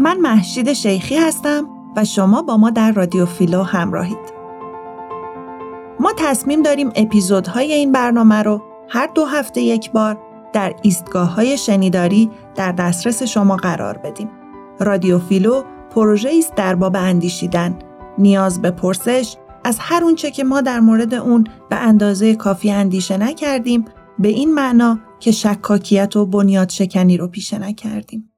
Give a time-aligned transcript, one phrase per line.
[0.00, 4.40] من محشید شیخی هستم و شما با ما در رادیو فیلو همراهید.
[6.00, 10.18] ما تصمیم داریم اپیزودهای این برنامه رو هر دو هفته یک بار
[10.52, 14.30] در ایستگاه های شنیداری در دسترس شما قرار بدیم.
[14.78, 17.78] رادیو فیلو پروژه است در باب اندیشیدن،
[18.18, 23.16] نیاز به پرسش از هر اونچه که ما در مورد اون به اندازه کافی اندیشه
[23.16, 23.84] نکردیم
[24.18, 28.29] به این معنا که شکاکیت و بنیاد شکنی رو پیشه نکردیم.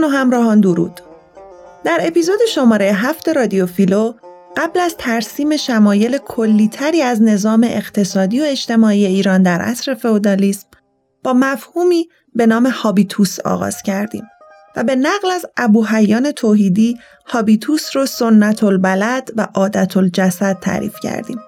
[0.00, 1.00] دوستان و همراهان درود
[1.84, 4.12] در اپیزود شماره هفت رادیو فیلو
[4.56, 10.66] قبل از ترسیم شمایل کلیتری از نظام اقتصادی و اجتماعی ایران در عصر فئودالیسم
[11.24, 14.24] با مفهومی به نام هابیتوس آغاز کردیم
[14.76, 20.94] و به نقل از ابو حیان توحیدی هابیتوس رو سنت البلد و عادت الجسد تعریف
[21.02, 21.40] کردیم.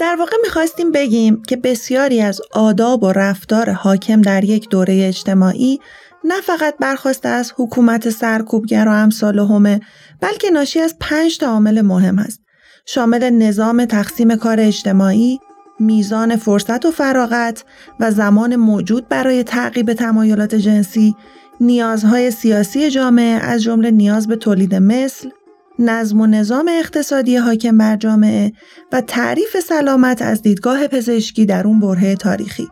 [0.00, 5.80] در واقع می‌خواستیم بگیم که بسیاری از آداب و رفتار حاکم در یک دوره اجتماعی
[6.26, 9.80] نه فقط برخواسته از حکومت سرکوبگر و امثال همه
[10.20, 12.40] بلکه ناشی از پنج تا عامل مهم است
[12.86, 15.40] شامل نظام تقسیم کار اجتماعی
[15.80, 17.64] میزان فرصت و فراغت
[18.00, 21.16] و زمان موجود برای تعقیب تمایلات جنسی
[21.60, 25.30] نیازهای سیاسی جامعه از جمله نیاز به تولید مثل
[25.78, 28.52] نظم و نظام اقتصادی حاکم بر جامعه
[28.92, 32.68] و تعریف سلامت از دیدگاه پزشکی در اون برهه تاریخی.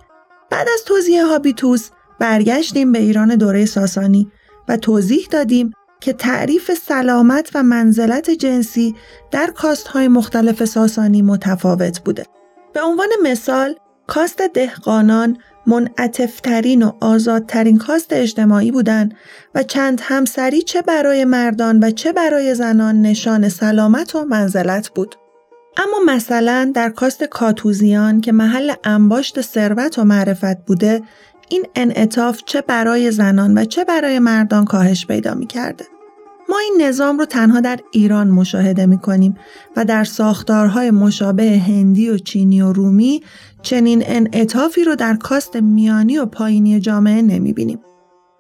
[0.51, 4.31] بعد از توضیح هابیتوس برگشتیم به ایران دوره ساسانی
[4.69, 8.95] و توضیح دادیم که تعریف سلامت و منزلت جنسی
[9.31, 12.27] در کاست های مختلف ساسانی متفاوت بوده.
[12.75, 13.75] به عنوان مثال،
[14.07, 19.15] کاست دهقانان منعتفترین و آزادترین کاست اجتماعی بودند
[19.55, 25.15] و چند همسری چه برای مردان و چه برای زنان نشان سلامت و منزلت بود.
[25.77, 31.03] اما مثلا در کاست کاتوزیان که محل انباشت ثروت و معرفت بوده
[31.49, 35.85] این انعطاف چه برای زنان و چه برای مردان کاهش پیدا می کرده.
[36.49, 39.37] ما این نظام رو تنها در ایران مشاهده می کنیم
[39.77, 43.23] و در ساختارهای مشابه هندی و چینی و رومی
[43.63, 47.79] چنین انعطافی رو در کاست میانی و پایینی جامعه نمی بینیم.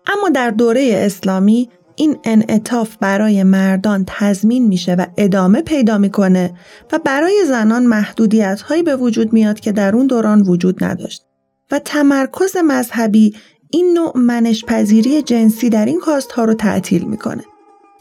[0.06, 6.54] اما در دوره اسلامی این انعطاف برای مردان تضمین میشه و ادامه پیدا می‌کنه
[6.92, 11.24] و برای زنان محدودیت هایی به وجود میاد که در اون دوران وجود نداشت.
[11.70, 13.36] و تمرکز مذهبی
[13.70, 17.44] این نوع منش پذیری جنسی در این کاست ها رو تعطیل می‌کنه.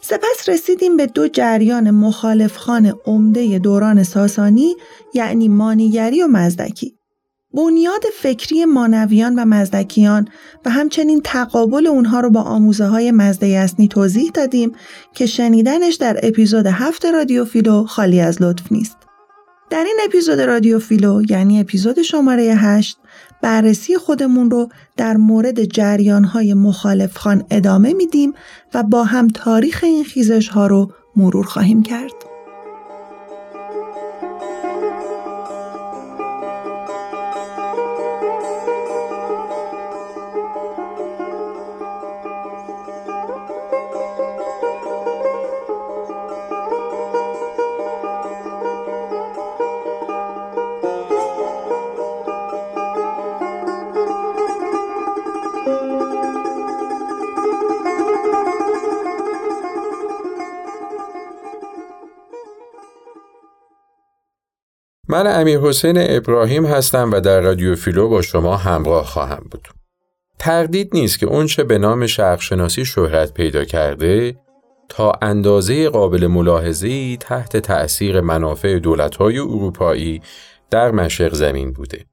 [0.01, 4.75] سپس رسیدیم به دو جریان مخالفخان عمده دوران ساسانی
[5.13, 6.97] یعنی مانیگری و مزدکی.
[7.53, 10.27] بنیاد فکری مانویان و مزدکیان
[10.65, 14.71] و همچنین تقابل اونها رو با آموزه های مزده یسنی توضیح دادیم
[15.13, 18.97] که شنیدنش در اپیزود هفت رادیو فیلو خالی از لطف نیست.
[19.69, 22.97] در این اپیزود رادیو فیلو یعنی اپیزود شماره 8
[23.43, 28.33] بررسی خودمون رو در مورد جریانهای مخالف خان ادامه میدیم
[28.73, 32.32] و با هم تاریخ این خیزش ها رو مرور خواهیم کرد.
[65.13, 69.67] من امیر حسین ابراهیم هستم و در رادیو فیلو با شما همراه خواهم بود.
[70.39, 74.35] تردید نیست که اونچه به نام شرقشناسی شهرت پیدا کرده
[74.89, 80.21] تا اندازه قابل ملاحظه‌ای تحت تأثیر منافع دولت‌های اروپایی
[80.69, 82.05] در مشرق زمین بوده.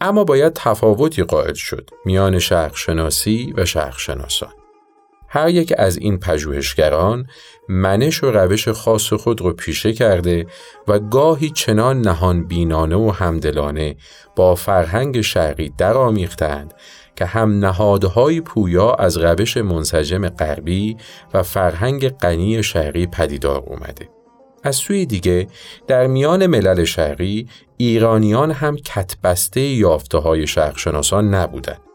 [0.00, 4.52] اما باید تفاوتی قائل شد میان شرقشناسی و شرقشناسان.
[5.28, 7.26] هر یک از این پژوهشگران
[7.68, 10.46] منش و روش خاص خود را پیشه کرده
[10.88, 13.96] و گاهی چنان نهان بینانه و همدلانه
[14.36, 16.74] با فرهنگ شرقی درآمیختند
[17.16, 20.96] که هم نهادهای پویا از روش منسجم غربی
[21.34, 24.08] و فرهنگ غنی شرقی پدیدار اومده.
[24.62, 25.46] از سوی دیگه
[25.86, 31.87] در میان ملل شرقی ایرانیان هم کتبسته یافته های شرقشناسان نبودند.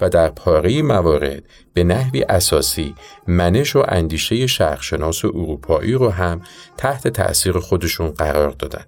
[0.00, 1.42] و در پاره موارد
[1.74, 2.94] به نحوی اساسی
[3.26, 6.40] منش و اندیشه شرقشناس اروپایی رو هم
[6.76, 8.84] تحت تأثیر خودشون قرار دادن.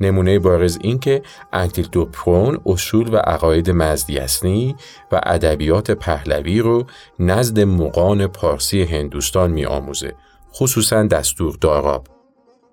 [0.00, 4.76] نمونه بارز این که انتیل دوپرون اصول و عقاید مزدیسنی
[5.12, 6.86] و ادبیات پهلوی رو
[7.18, 10.14] نزد مقان پارسی هندوستان می آموزه
[10.54, 12.06] خصوصا دستور داراب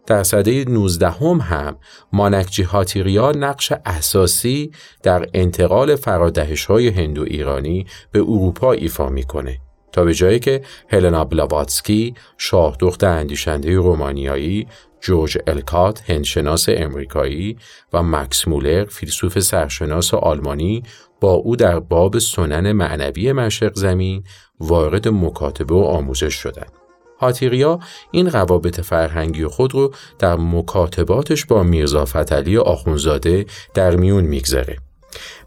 [0.08, 1.78] در سده 19 هم, هم
[2.14, 4.72] مانکجی هاتیریا نقش اساسی
[5.04, 9.60] در انتقال فرادهش های هندو ایرانی به اروپا ایفا می‌کنه
[9.92, 14.68] تا به جایی که هلنا بلاواتسکی شاهدخت اندیشنده رومانیایی
[15.02, 17.58] جورج الکات هندشناس امریکایی
[17.94, 20.84] و مکس مولر فیلسوف سرشناس آلمانی
[21.22, 24.24] با او در باب سنن معنوی مشرق زمین
[24.60, 26.77] وارد مکاتبه و آموزش شدند.
[27.20, 27.80] هاتیریا
[28.12, 34.78] این روابط فرهنگی خود رو در مکاتباتش با میرزا فتلی آخونزاده در میون میگذره.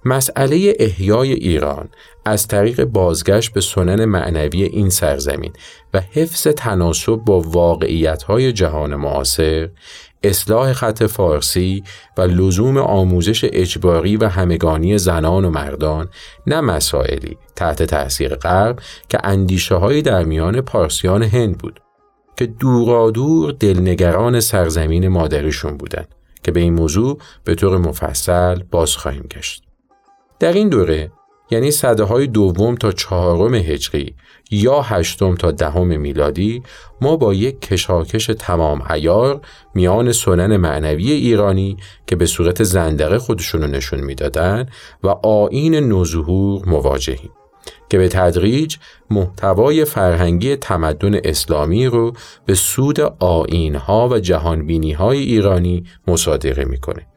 [0.05, 1.89] مسئله احیای ایران
[2.25, 5.53] از طریق بازگشت به سنن معنوی این سرزمین
[5.95, 9.69] و حفظ تناسب با واقعیت‌های جهان معاصر
[10.23, 11.85] اصلاح خط فارسی
[12.17, 16.09] و لزوم آموزش اجباری و همگانی زنان و مردان
[16.47, 21.81] نه مسائلی تحت تأثیر غرب که اندیشه های در میان پارسیان هند بود
[22.37, 29.23] که دورادور دلنگران سرزمین مادریشون بودند که به این موضوع به طور مفصل باز خواهیم
[29.23, 29.63] گشت.
[30.41, 31.13] در این دوره
[31.51, 34.15] یعنی صده های دوم تا چهارم هجری
[34.51, 36.63] یا هشتم تا دهم میلادی
[37.01, 39.41] ما با یک کشاکش تمام ایار
[39.75, 41.77] میان سنن معنوی ایرانی
[42.07, 44.69] که به صورت زندقه خودشونو نشون می‌دادن
[45.03, 47.31] و آین نوظهور مواجهیم
[47.91, 48.77] که به تدریج
[49.11, 52.13] محتوای فرهنگی تمدن اسلامی رو
[52.47, 57.10] به سود آینها و جهانبینی های ایرانی مصادره می‌کنه.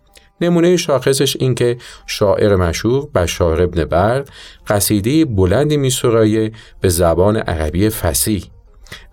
[0.44, 4.30] نمونه شاخصش این که شاعر مشهور بشار ابن برد
[4.68, 6.52] قصیده بلندی میسرایه
[6.82, 8.46] به زبان عربی فسیح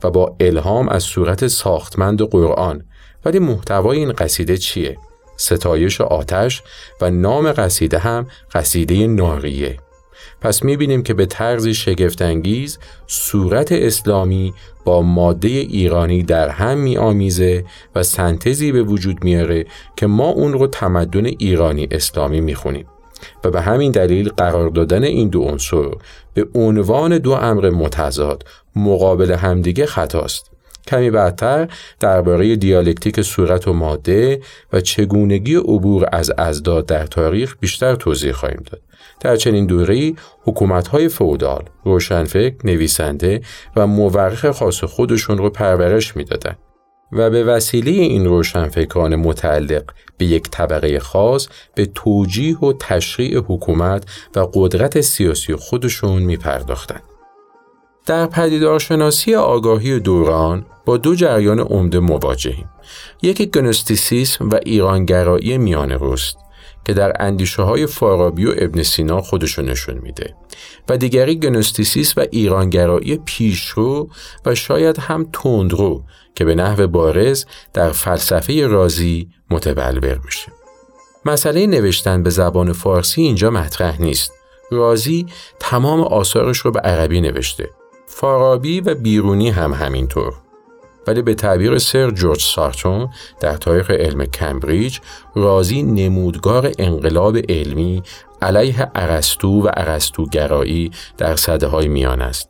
[0.02, 2.84] و با الهام از صورت ساختمند قرآن
[3.24, 4.96] ولی محتوای این قصیده چیه؟
[5.36, 6.62] ستایش آتش
[7.00, 9.76] و نام قصیده هم قصیده ناریه
[10.40, 17.64] پس می‌بینیم که به طرزی شگفتانگیز صورت اسلامی با ماده ایرانی در هم میآمیزه
[17.94, 22.86] و سنتزی به وجود میاره که ما اون رو تمدن ایرانی اسلامی می‌خونیم
[23.44, 25.90] و به همین دلیل قرار دادن این دو عنصر
[26.34, 28.44] به عنوان دو امر متضاد
[28.76, 30.50] مقابل همدیگه خطاست
[30.86, 31.68] کمی بعدتر
[32.00, 34.40] درباره دیالکتیک صورت و ماده
[34.72, 38.80] و چگونگی عبور از ازداد در تاریخ بیشتر توضیح خواهیم داد.
[39.20, 43.40] در چنین دوره‌ای حکومت‌های فودال، روشنفکر، نویسنده
[43.76, 46.58] و مورخ خاص خودشون رو پرورش می‌دادند.
[47.12, 49.84] و به وسیله این روشنفکران متعلق
[50.18, 54.04] به یک طبقه خاص به توجیه و تشریع حکومت
[54.36, 57.00] و قدرت سیاسی خودشون می پرداختن.
[58.06, 62.70] در پدیدارشناسی آگاهی دوران با دو جریان عمده مواجهیم.
[63.22, 66.38] یکی گنوستیسیسم و ایرانگرایی میانه روست
[66.84, 70.34] که در اندیشه های فارابی و ابن سینا خودشو نشون میده
[70.88, 74.08] و دیگری گنوستیسیس و ایرانگرایی پیشرو
[74.46, 76.02] و شاید هم تندرو
[76.34, 80.52] که به نحو بارز در فلسفه رازی متبلور میشه.
[81.24, 84.32] مسئله نوشتن به زبان فارسی اینجا مطرح نیست.
[84.70, 85.26] رازی
[85.60, 87.70] تمام آثارش رو به عربی نوشته.
[88.06, 90.34] فارابی و بیرونی هم همینطور.
[91.06, 93.08] ولی به تعبیر سر جورج سارتون
[93.40, 94.98] در تاریخ علم کمبریج
[95.34, 98.02] رازی نمودگار انقلاب علمی
[98.42, 102.48] علیه ارسطو و ارسطوگرایی در صده های میان است.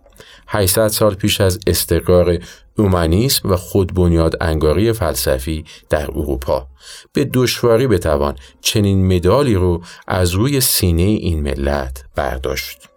[0.48, 2.38] 800 سال پیش از استقرار
[2.78, 6.66] اومانیسم و خودبنیاد انگاری فلسفی در اروپا
[7.12, 12.89] به دشواری بتوان چنین مدالی رو از روی سینه این ملت برداشت.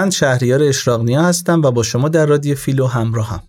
[0.00, 3.42] من شهریار اشراقنیا هستم و با شما در رادیو فیلو همراهم.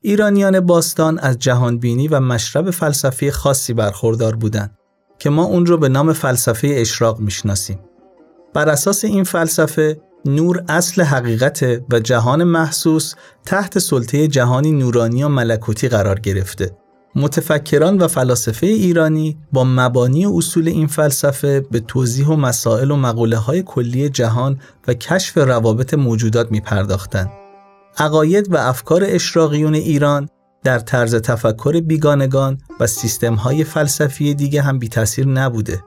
[0.00, 4.78] ایرانیان باستان از جهانبینی و مشرب فلسفی خاصی برخوردار بودند
[5.18, 7.78] که ما اون رو به نام فلسفه اشراق می‌شناسیم.
[8.54, 13.14] بر اساس این فلسفه نور اصل حقیقت و جهان محسوس
[13.46, 16.76] تحت سلطه جهانی نورانی و ملکوتی قرار گرفته.
[17.16, 22.96] متفکران و فلاسفه ایرانی با مبانی و اصول این فلسفه به توضیح و مسائل و
[22.96, 27.30] مقوله های کلی جهان و کشف روابط موجودات می پرداختن.
[27.98, 30.28] عقاید و افکار اشراقیون ایران
[30.64, 35.84] در طرز تفکر بیگانگان و سیستم های فلسفی دیگه هم بی تاثیر نبوده.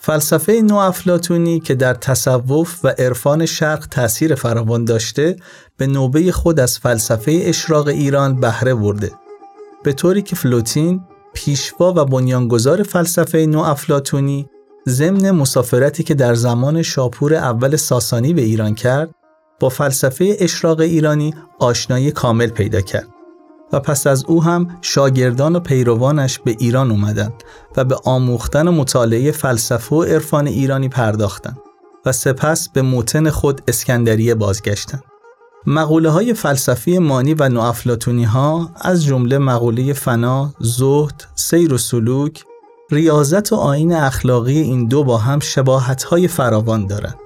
[0.00, 5.36] فلسفه نو افلاتونی که در تصوف و عرفان شرق تأثیر فراوان داشته
[5.76, 9.12] به نوبه خود از فلسفه اشراق ایران بهره برده.
[9.88, 11.00] به طوری که فلوتین
[11.32, 14.48] پیشوا و بنیانگذار فلسفه نو افلاتونی
[14.88, 19.10] ضمن مسافرتی که در زمان شاپور اول ساسانی به ایران کرد
[19.60, 23.08] با فلسفه اشراق ایرانی آشنایی کامل پیدا کرد
[23.72, 27.44] و پس از او هم شاگردان و پیروانش به ایران اومدند
[27.76, 31.58] و به آموختن و مطالعه فلسفه و عرفان ایرانی پرداختند
[32.06, 35.02] و سپس به موتن خود اسکندریه بازگشتند.
[35.66, 42.44] مقوله های فلسفی مانی و نوافلاتونی ها از جمله مقوله فنا، زهد، سیر و سلوک،
[42.90, 47.18] ریاضت و آین اخلاقی این دو با هم شباهت های فراوان دارند.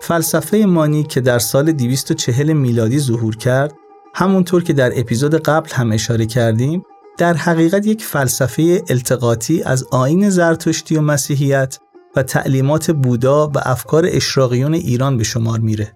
[0.00, 3.74] فلسفه مانی که در سال 240 میلادی ظهور کرد،
[4.14, 6.82] همونطور که در اپیزود قبل هم اشاره کردیم،
[7.18, 11.78] در حقیقت یک فلسفه التقاطی از آین زرتشتی و مسیحیت
[12.16, 15.92] و تعلیمات بودا و افکار اشراقیون ایران به شمار میره.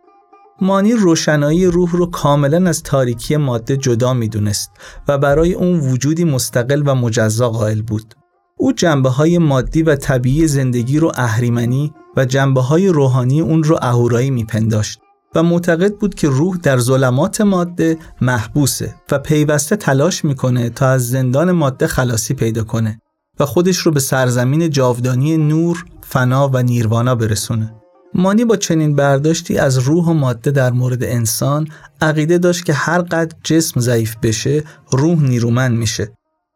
[0.61, 4.71] مانی روشنایی روح رو کاملا از تاریکی ماده جدا می‌دونست
[5.09, 8.15] و برای اون وجودی مستقل و مجزا قائل بود.
[8.59, 13.79] او جنبه های مادی و طبیعی زندگی رو اهریمنی و جنبه های روحانی اون رو
[13.83, 15.01] اهورایی میپنداشت
[15.35, 21.11] و معتقد بود که روح در ظلمات ماده محبوسه و پیوسته تلاش می‌کنه تا از
[21.11, 23.01] زندان ماده خلاصی پیدا کنه
[23.41, 27.75] و خودش رو به سرزمین جاودانی نور، فنا و نیروانا برسونه.
[28.15, 31.69] مانی با چنین برداشتی از روح و ماده در مورد انسان
[32.01, 36.13] عقیده داشت که هر قدر جسم ضعیف بشه روح نیرومند میشه.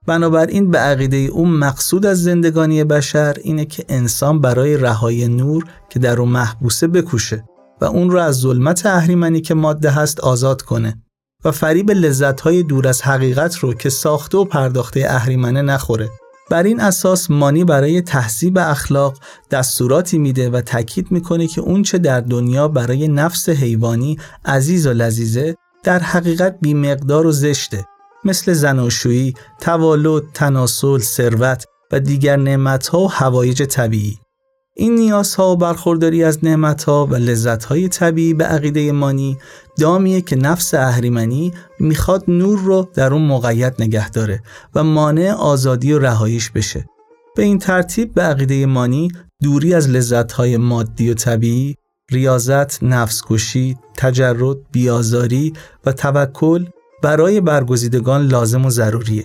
[0.07, 5.99] بنابراین به عقیده او مقصود از زندگانی بشر اینه که انسان برای رهای نور که
[5.99, 7.45] در او محبوسه بکوشه
[7.81, 11.03] و اون رو از ظلمت اهریمنی که ماده هست آزاد کنه
[11.45, 16.09] و فریب لذتهای دور از حقیقت رو که ساخته و پرداخته اهریمنه نخوره.
[16.51, 19.19] بر این اساس مانی برای تحصیب اخلاق
[19.51, 25.57] دستوراتی میده و تاکید می‌کنه که اونچه در دنیا برای نفس حیوانی عزیز و لذیذه
[25.85, 27.87] در حقیقت بیمقدار و زشته
[28.25, 34.19] مثل زناشویی، توالد، تناسل، ثروت و دیگر نعمتها و هوایج طبیعی.
[34.77, 39.39] این نیازها و برخورداری از نعمتها و لذتهای طبیعی به عقیده مانی
[39.79, 44.43] دامیه که نفس اهریمنی می‌خواد نور رو در اون موقعیت نگه داره
[44.75, 46.85] و مانع آزادی و رهاییش بشه.
[47.37, 49.09] به این ترتیب به عقیده مانی
[49.43, 51.75] دوری از لذتهای مادی و طبیعی،
[52.11, 55.53] ریاضت، نفسکشی، تجرد، بیازاری
[55.87, 56.67] و توکل
[57.03, 59.25] برای برگزیدگان لازم و ضروریه.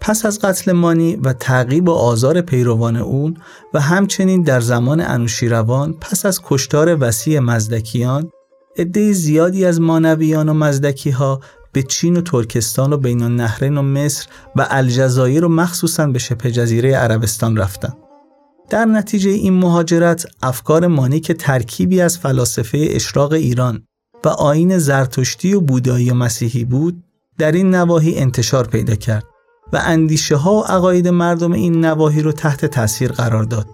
[0.00, 3.36] پس از قتل مانی و تعقیب و آزار پیروان اون
[3.74, 8.30] و همچنین در زمان انوشیروان پس از کشتار وسیع مزدکیان
[8.76, 11.40] عده زیادی از مانویان و مزدکی ها
[11.72, 14.26] به چین و ترکستان و بین النهرین و مصر
[14.56, 17.96] و الجزایر و مخصوصا به شبه جزیره عربستان رفتند.
[18.70, 23.82] در نتیجه این مهاجرت افکار مانی که ترکیبی از فلاسفه اشراق ایران
[24.24, 27.02] و آین زرتشتی و بودایی و مسیحی بود
[27.38, 29.24] در این نواحی انتشار پیدا کرد
[29.72, 33.66] و اندیشه ها و عقاید مردم این نواحی رو تحت تاثیر قرار داد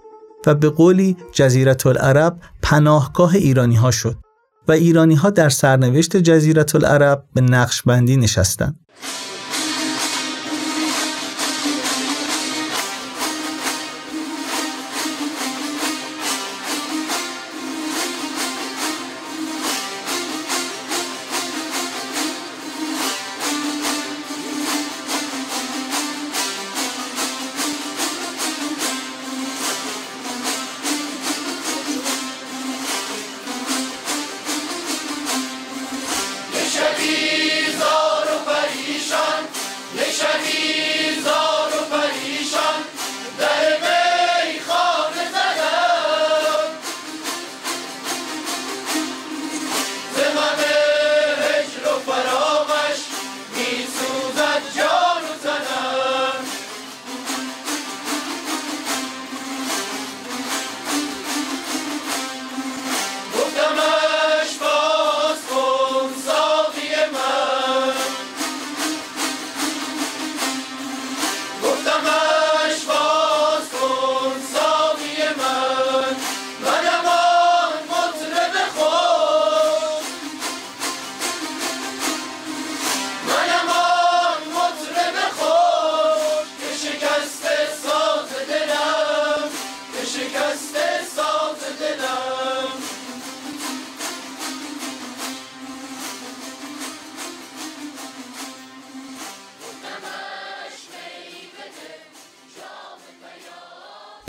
[0.45, 4.15] و به قولی جزیرت العرب پناهگاه ایرانی ها شد
[4.67, 8.79] و ایرانی ها در سرنوشت جزیرت العرب به نقش بندی نشستند.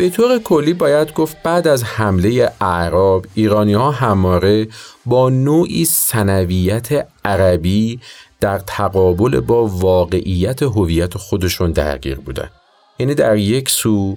[0.06, 4.68] به طور کلی باید گفت بعد از حمله اعراب ایرانی ها هماره
[5.06, 8.00] با نوعی سنویت عربی
[8.40, 12.50] در تقابل با واقعیت هویت خودشون درگیر بودن.
[12.98, 14.16] یعنی در یک سو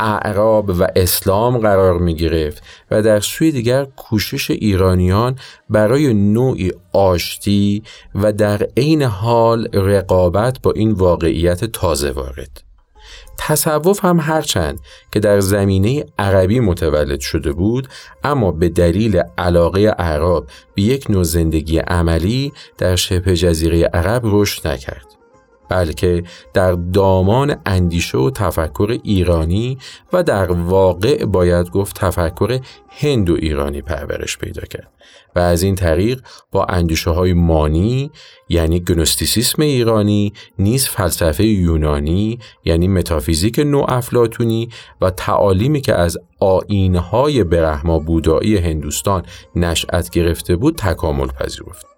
[0.00, 5.38] اعراب و اسلام قرار می گرفت و در سوی دیگر کوشش ایرانیان
[5.70, 7.82] برای نوعی آشتی
[8.14, 12.69] و در عین حال رقابت با این واقعیت تازه وارد.
[13.42, 14.80] تصوف هم هرچند
[15.12, 17.88] که در زمینه عربی متولد شده بود
[18.24, 20.44] اما به دلیل علاقه عرب
[20.74, 25.19] به یک نوع زندگی عملی در شبه جزیره عرب رشد نکرد.
[25.70, 26.22] بلکه
[26.54, 29.78] در دامان اندیشه و تفکر ایرانی
[30.12, 34.88] و در واقع باید گفت تفکر هند و ایرانی پرورش پیدا کرد
[35.36, 36.20] و از این طریق
[36.52, 38.10] با اندیشه های مانی
[38.48, 44.68] یعنی گنوستیسیسم ایرانی نیز فلسفه یونانی یعنی متافیزیک نو افلاتونی
[45.00, 49.22] و تعالیمی که از آینهای برهما بودایی هندوستان
[49.56, 51.89] نشأت گرفته بود تکامل پذیرفت.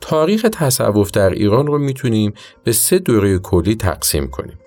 [0.00, 4.58] تاریخ تصوف در ایران رو می‌تونیم به سه دوره کلی تقسیم کنیم.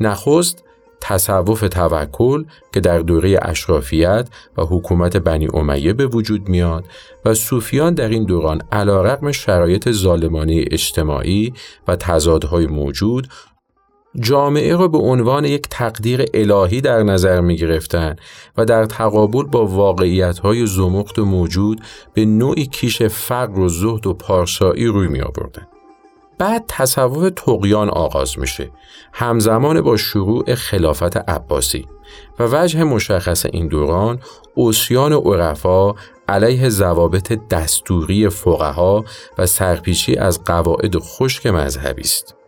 [0.00, 0.64] نخست
[1.02, 6.84] تصوف توکل که در دوره اشرافیت و حکومت بنی امیه به وجود میاد
[7.24, 11.52] و صوفیان در این دوران علا شرایط ظالمانه اجتماعی
[11.88, 13.28] و تضادهای موجود
[14.20, 18.16] جامعه را به عنوان یک تقدیر الهی در نظر می گرفتن
[18.56, 21.80] و در تقابل با واقعیت های زمخت موجود
[22.14, 25.66] به نوعی کیش فقر و زهد و پارسایی روی می آوردن.
[26.38, 28.70] بعد تصوف تقیان آغاز میشه
[29.12, 31.86] همزمان با شروع خلافت عباسی
[32.38, 34.18] و وجه مشخص این دوران
[34.54, 35.94] اوسیان عرفا
[36.28, 39.04] علیه ضوابط دستوری فقها
[39.38, 42.41] و سرپیچی از قواعد خشک مذهبی است.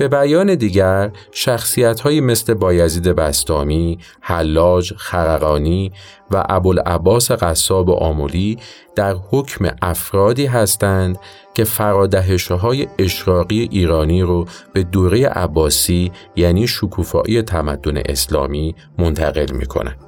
[0.00, 5.92] به بیان دیگر شخصیت های مثل بایزید بستامی، حلاج، خرقانی
[6.30, 8.58] و ابوالعباس قصاب آمولی
[8.94, 11.18] در حکم افرادی هستند
[11.54, 19.66] که فرادهشه های اشراقی ایرانی رو به دوره عباسی یعنی شکوفایی تمدن اسلامی منتقل می
[19.66, 19.98] کنند.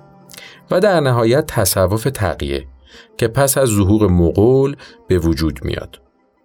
[0.71, 2.67] و در نهایت تصوف تقیه
[3.17, 4.77] که پس از ظهور مغول
[5.09, 6.02] به وجود میاد.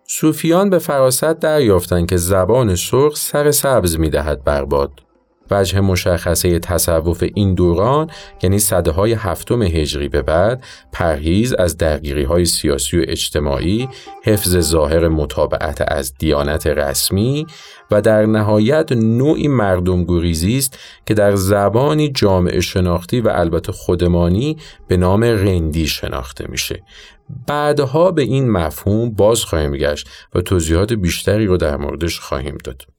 [0.10, 5.07] صوفیان به فراست دریافتند که زبان سرخ سر سبز می دهد برباد.
[5.52, 8.10] وجه مشخصه تصوف این دوران
[8.44, 13.90] یعنی صده های هفتم هجری به بعد پرهیز از درگیری های سیاسی و اجتماعی
[14.24, 17.48] حفظ ظاهر مطابعت از دیانت رسمی
[17.92, 24.58] و در نهایت نوعی مردم گریزی است که در زبانی جامعه شناختی و البته خودمانی
[24.88, 26.84] به نام رندی شناخته میشه
[27.48, 32.97] بعدها به این مفهوم باز خواهیم گشت و توضیحات بیشتری رو در موردش خواهیم داد.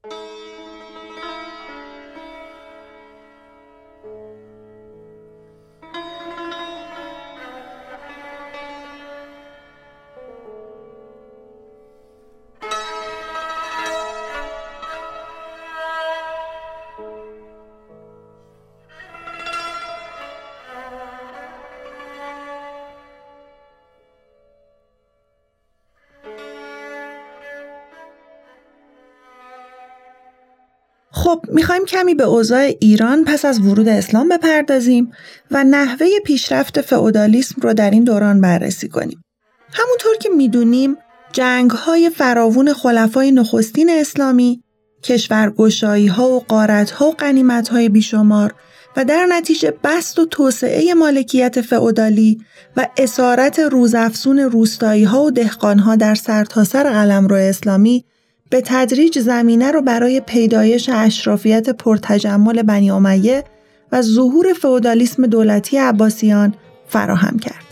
[31.59, 35.13] می‌خوایم کمی به اوضاع ایران پس از ورود اسلام بپردازیم
[35.51, 39.25] و نحوه پیشرفت فئودالیسم رو در این دوران بررسی کنیم.
[39.73, 40.97] همونطور که می‌دونیم
[41.33, 44.63] جنگ های فراوون خلفای نخستین اسلامی،
[45.03, 48.55] کشورگشایی ها و قارت ها و قنیمت های بیشمار
[48.97, 52.39] و در نتیجه بست و توسعه مالکیت فئودالی
[52.77, 58.05] و اسارت روزافزون روستایی ها و دهقان ها در سرتاسر سر قلمرو اسلامی
[58.51, 63.45] به تدریج زمینه رو برای پیدایش اشرافیت پرتجمل بنی امیه
[63.93, 66.55] و ظهور فئودالیسم دولتی عباسیان
[66.89, 67.65] فراهم کرد.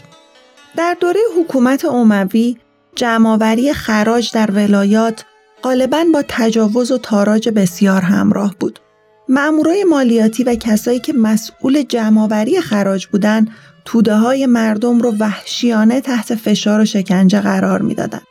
[0.76, 2.56] در دوره حکومت اموی
[2.96, 5.24] جمعآوری خراج در ولایات
[5.62, 8.78] غالبا با تجاوز و تاراج بسیار همراه بود.
[9.28, 13.50] مامورای مالیاتی و کسایی که مسئول جمعآوری خراج بودند
[13.84, 18.22] توده های مردم رو وحشیانه تحت فشار و شکنجه قرار می‌دادند.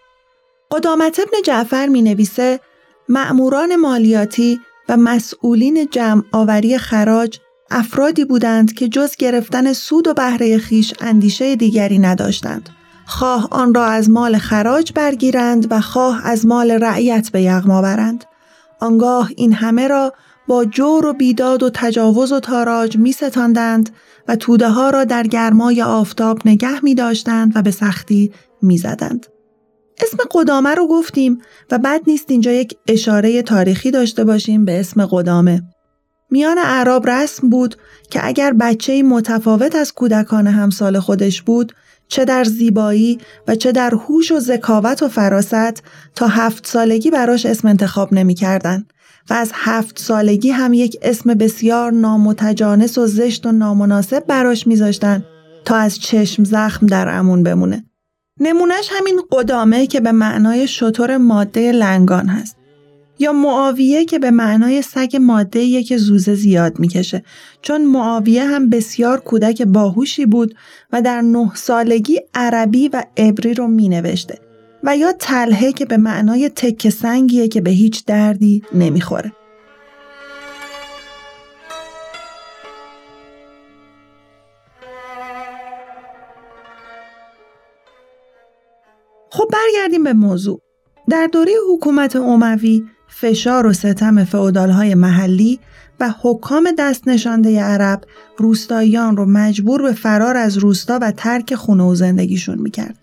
[0.71, 2.59] قدامت ابن جعفر می نویسه
[3.09, 7.39] مأموران مالیاتی و مسئولین جمع آوری خراج
[7.71, 12.69] افرادی بودند که جز گرفتن سود و بهره خیش اندیشه دیگری نداشتند.
[13.05, 18.25] خواه آن را از مال خراج برگیرند و خواه از مال رعیت به یغما برند.
[18.79, 20.13] آنگاه این همه را
[20.47, 23.89] با جور و بیداد و تجاوز و تاراج می ستاندند
[24.27, 29.34] و توده ها را در گرمای آفتاب نگه می داشتند و به سختی می زدند.
[30.01, 35.05] اسم قدامه رو گفتیم و بد نیست اینجا یک اشاره تاریخی داشته باشیم به اسم
[35.05, 35.61] قدامه.
[36.31, 37.75] میان اعراب رسم بود
[38.09, 41.73] که اگر بچه متفاوت از کودکان همسال خودش بود
[42.07, 45.83] چه در زیبایی و چه در هوش و ذکاوت و فراست
[46.15, 48.85] تا هفت سالگی براش اسم انتخاب نمی‌کردن
[49.29, 55.25] و از هفت سالگی هم یک اسم بسیار نامتجانس و زشت و نامناسب براش میذاشتن
[55.65, 57.84] تا از چشم زخم در امون بمونه.
[58.39, 62.57] نمونش همین قدامه که به معنای شطور ماده لنگان هست.
[63.19, 67.23] یا معاویه که به معنای سگ ماده که زوزه زیاد می‌کشه
[67.61, 70.55] چون معاویه هم بسیار کودک باهوشی بود
[70.91, 74.39] و در نه سالگی عربی و عبری رو مینوشته
[74.83, 79.31] و یا تلهه که به معنای تک سنگیه که به هیچ دردی نمی‌خوره.
[89.35, 90.61] خب برگردیم به موضوع.
[91.09, 95.59] در دوره حکومت اموی فشار و ستم فعودالهای محلی
[95.99, 98.01] و حکام دست نشانده عرب
[98.37, 102.97] روستاییان رو مجبور به فرار از روستا و ترک خونه و زندگیشون می‌کرد.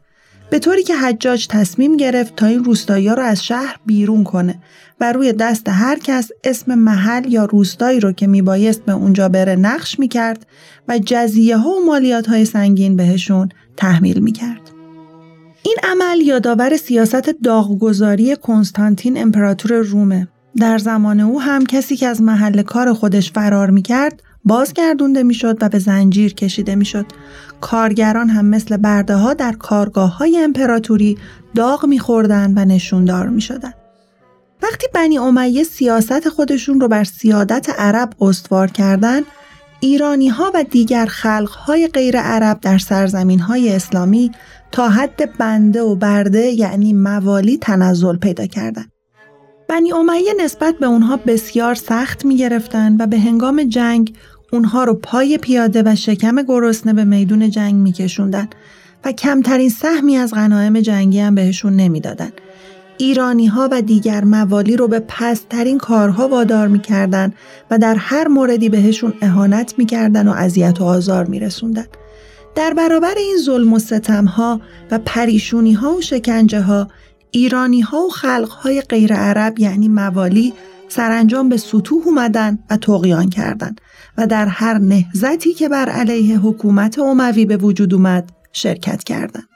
[0.50, 4.62] به طوری که حجاج تصمیم گرفت تا این روستایی رو از شهر بیرون کنه
[5.00, 9.56] و روی دست هر کس اسم محل یا روستایی رو که میبایست به اونجا بره
[9.56, 10.46] نقش می‌کرد
[10.88, 14.71] و جزیه ها و مالیات های سنگین بهشون تحمیل می‌کرد.
[15.64, 20.28] این عمل یادآور سیاست داغگذاری کنستانتین امپراتور رومه.
[20.56, 25.68] در زمان او هم کسی که از محل کار خودش فرار می‌کرد بازگردونده می‌شد و
[25.68, 27.06] به زنجیر کشیده می‌شد.
[27.60, 31.18] کارگران هم مثل برده ها در کارگاه های امپراتوری
[31.54, 33.72] داغ میخوردن و نشوندار می‌شدن.
[34.62, 39.24] وقتی بنی امیه سیاست خودشون رو بر سیادت عرب استوار کردند،
[39.80, 44.32] ایرانی ها و دیگر خلق های غیر عرب در سرزمین های اسلامی
[44.72, 48.92] تا حد بنده و برده یعنی موالی تنزل پیدا کردند.
[49.68, 54.14] بنی امیه نسبت به اونها بسیار سخت می گرفتن و به هنگام جنگ
[54.52, 58.48] اونها رو پای پیاده و شکم گرسنه به میدون جنگ می کشوندن
[59.04, 62.30] و کمترین سهمی از غنایم جنگی هم بهشون نمی‌دادن.
[62.98, 67.32] ایرانی ها و دیگر موالی رو به پسترین کارها وادار می‌کردن
[67.70, 71.86] و در هر موردی بهشون اهانت می‌کردن و اذیت و آزار میرسوندن.
[72.54, 74.60] در برابر این ظلم و ستم ها
[74.90, 76.88] و پریشونی ها و شکنجه ها
[77.30, 80.54] ایرانی ها و خلق های غیر عرب یعنی موالی
[80.88, 83.80] سرانجام به سطوح اومدن و تقیان کردند
[84.18, 89.51] و در هر نهزتی که بر علیه حکومت اموی به وجود اومد شرکت کردند.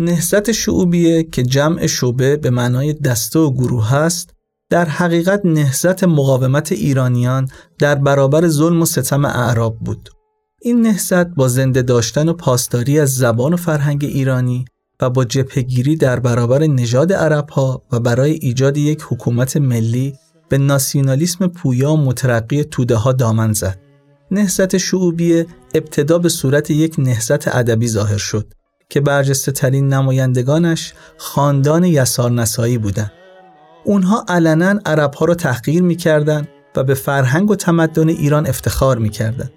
[0.00, 4.30] نهزت شعوبیه که جمع شعبه به معنای دسته و گروه هست
[4.70, 10.10] در حقیقت نهزت مقاومت ایرانیان در برابر ظلم و ستم اعراب بود.
[10.62, 14.64] این نهزت با زنده داشتن و پاسداری از زبان و فرهنگ ایرانی
[15.00, 20.14] و با جبهگیری در برابر نژاد عربها و برای ایجاد یک حکومت ملی
[20.48, 23.78] به ناسیونالیسم پویا و مترقی توده ها دامن زد.
[24.30, 28.52] نهزت شعوبیه ابتدا به صورت یک نهزت ادبی ظاهر شد
[28.90, 33.12] که برجسته ترین نمایندگانش خاندان یسار نسایی بودند.
[33.84, 39.52] اونها علنا عرب ها را تحقیر می‌کردند و به فرهنگ و تمدن ایران افتخار می‌کردند.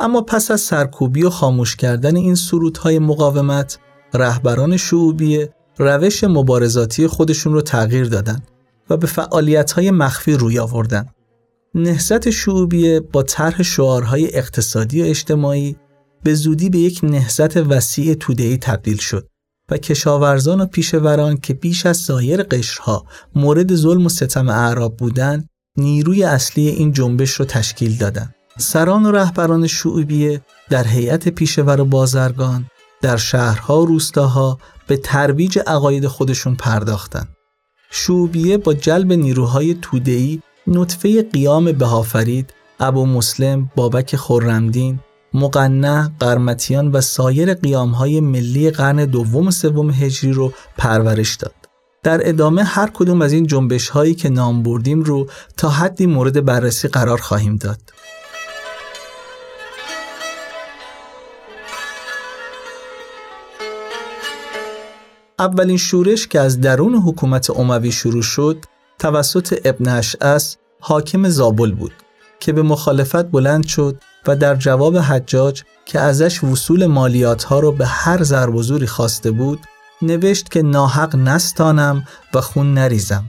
[0.00, 3.78] اما پس از سرکوبی و خاموش کردن این سرودهای مقاومت،
[4.14, 5.46] رهبران شعوبی
[5.78, 8.48] روش مبارزاتی خودشون رو تغییر دادند
[8.90, 11.14] و به فعالیت‌های مخفی روی آوردند.
[11.74, 15.76] نهضت شعوبیه با طرح شعارهای اقتصادی و اجتماعی
[16.22, 19.28] به زودی به یک نهضت وسیع توده‌ای تبدیل شد
[19.70, 25.48] و کشاورزان و پیشوران که بیش از سایر قشرها مورد ظلم و ستم اعراب بودند
[25.76, 28.34] نیروی اصلی این جنبش رو تشکیل دادند.
[28.58, 32.66] سران و رهبران شعوبیه در هیئت پیشور و بازرگان
[33.02, 37.28] در شهرها و روستاها به ترویج عقاید خودشون پرداختند.
[37.90, 44.98] شعوبیه با جلب نیروهای توده‌ای نطفه قیام بهافرید ابو مسلم بابک خرمدین
[45.34, 51.54] مقنع، قرمتیان و سایر قیامهای ملی قرن دوم و سوم هجری رو پرورش داد.
[52.02, 56.44] در ادامه هر کدوم از این جنبش هایی که نام بردیم رو تا حدی مورد
[56.44, 57.80] بررسی قرار خواهیم داد.
[65.38, 68.64] اولین شورش که از درون حکومت اموی شروع شد
[68.98, 71.92] توسط ابن اشعس حاکم زابل بود
[72.40, 73.96] که به مخالفت بلند شد
[74.26, 78.86] و در جواب حجاج که ازش وصول مالیات ها رو به هر ضرب و زوری
[78.86, 79.60] خواسته بود
[80.02, 83.24] نوشت که ناحق نستانم و خون نریزم.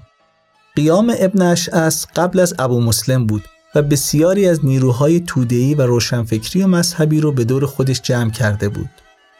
[0.75, 3.43] قیام ابن اشعس قبل از ابو مسلم بود
[3.75, 8.69] و بسیاری از نیروهای تودهی و روشنفکری و مذهبی رو به دور خودش جمع کرده
[8.69, 8.89] بود.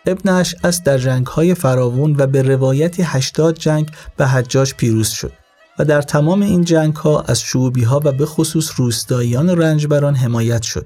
[0.05, 5.33] ابن اشعس در جنگهای فراوون و به روایتی 80 جنگ به حجاج پیروز شد.
[5.79, 10.61] و در تمام این جنگ ها از شعوبی ها و به خصوص روستاییان رنجبران حمایت
[10.61, 10.85] شد.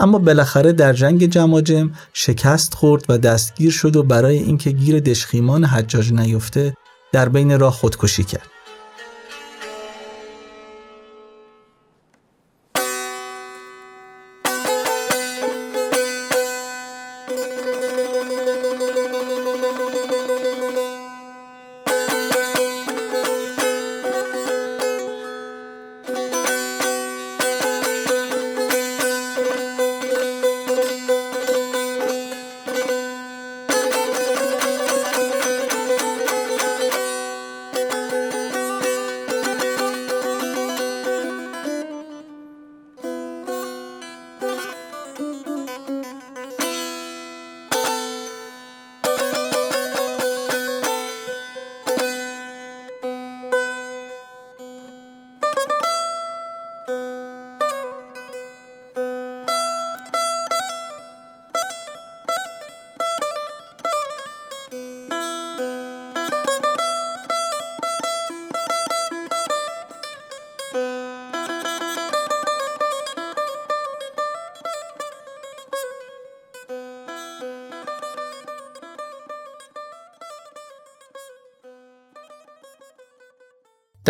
[0.00, 5.64] اما بالاخره در جنگ جماجم شکست خورد و دستگیر شد و برای اینکه گیر دشخیمان
[5.64, 6.76] حجاج نیفته
[7.12, 8.53] در بین راه خودکشی کرد.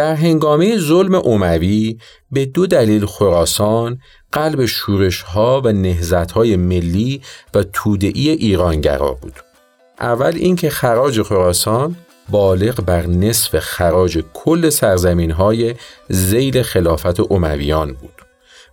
[0.05, 1.99] در هنگامه ظلم اوموی
[2.33, 3.99] به دو دلیل خراسان
[4.33, 7.23] قلب شورش ها و نهزت های ملی
[7.55, 9.33] و تودعی ایرانگرا بود.
[10.01, 11.97] اول اینکه خراج خراسان
[12.29, 15.75] بالغ بر نصف خراج کل سرزمین های
[16.09, 18.23] زیر خلافت اومویان بود.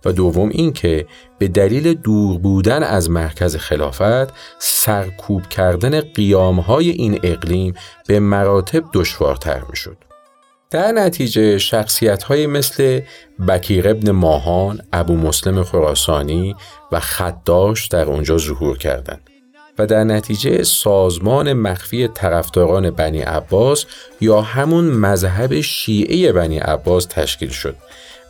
[0.04, 1.06] و دوم اینکه
[1.38, 7.74] به دلیل دور بودن از مرکز خلافت سرکوب کردن قیام های این اقلیم
[8.06, 10.11] به مراتب دشوارتر می شد.
[10.72, 13.00] در نتیجه شخصیت های مثل
[13.48, 16.56] بکیر ابن ماهان، ابو مسلم خراسانی
[16.92, 19.20] و خداش در اونجا ظهور کردند
[19.78, 23.84] و در نتیجه سازمان مخفی طرفداران بنی عباس
[24.20, 27.76] یا همون مذهب شیعه بنی عباس تشکیل شد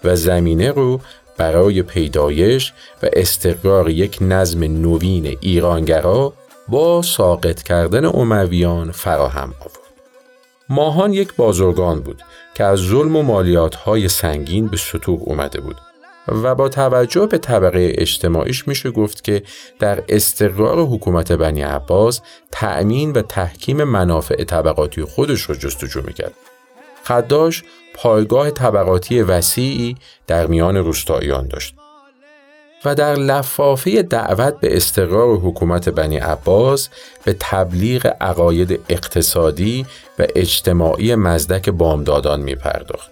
[0.05, 1.01] و زمینه رو
[1.37, 6.33] برای پیدایش و استقرار یک نظم نوین ایرانگرا
[6.69, 9.82] با ساقط کردن امویان فراهم آورد.
[10.69, 12.23] ماهان یک بازرگان بود
[12.55, 15.77] که از ظلم و مالیات سنگین به سطوح اومده بود
[16.29, 19.43] و با توجه به طبقه اجتماعیش میشه گفت که
[19.79, 22.21] در استقرار حکومت بنی عباس
[22.53, 26.35] تأمین و تحکیم منافع طبقاتی خودش رو جستجو می‌کرد.
[27.05, 29.97] خداش پایگاه طبقاتی وسیعی
[30.27, 31.75] در میان روستاییان داشت
[32.85, 36.89] و در لفافه دعوت به استقرار حکومت بنی عباس
[37.25, 39.87] به تبلیغ عقاید اقتصادی
[40.19, 43.11] و اجتماعی مزدک بامدادان می پرداخت.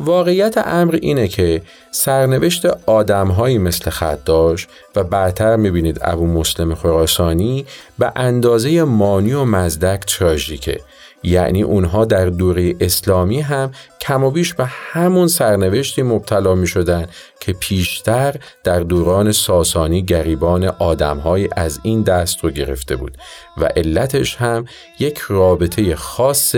[0.00, 7.66] واقعیت امر اینه که سرنوشت آدمهایی مثل خداش و بعدتر می‌بینید ابو مسلم خراسانی
[7.98, 10.80] به اندازه مانی و مزدک تراژیکه
[11.22, 17.06] یعنی اونها در دوره اسلامی هم کم و بیش به همون سرنوشتی مبتلا می شدن
[17.40, 23.16] که پیشتر در دوران ساسانی گریبان آدمهای از این دست رو گرفته بود
[23.56, 24.64] و علتش هم
[24.98, 26.54] یک رابطه خاص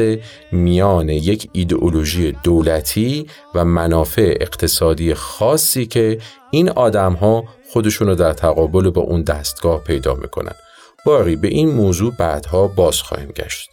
[0.53, 6.19] میان یک ایدئولوژی دولتی و منافع اقتصادی خاصی که
[6.51, 10.55] این آدمها خودشونو در تقابل با اون دستگاه پیدا می‌کنن.
[11.07, 13.72] باری به این موضوع بعدها باز خواهیم گشت.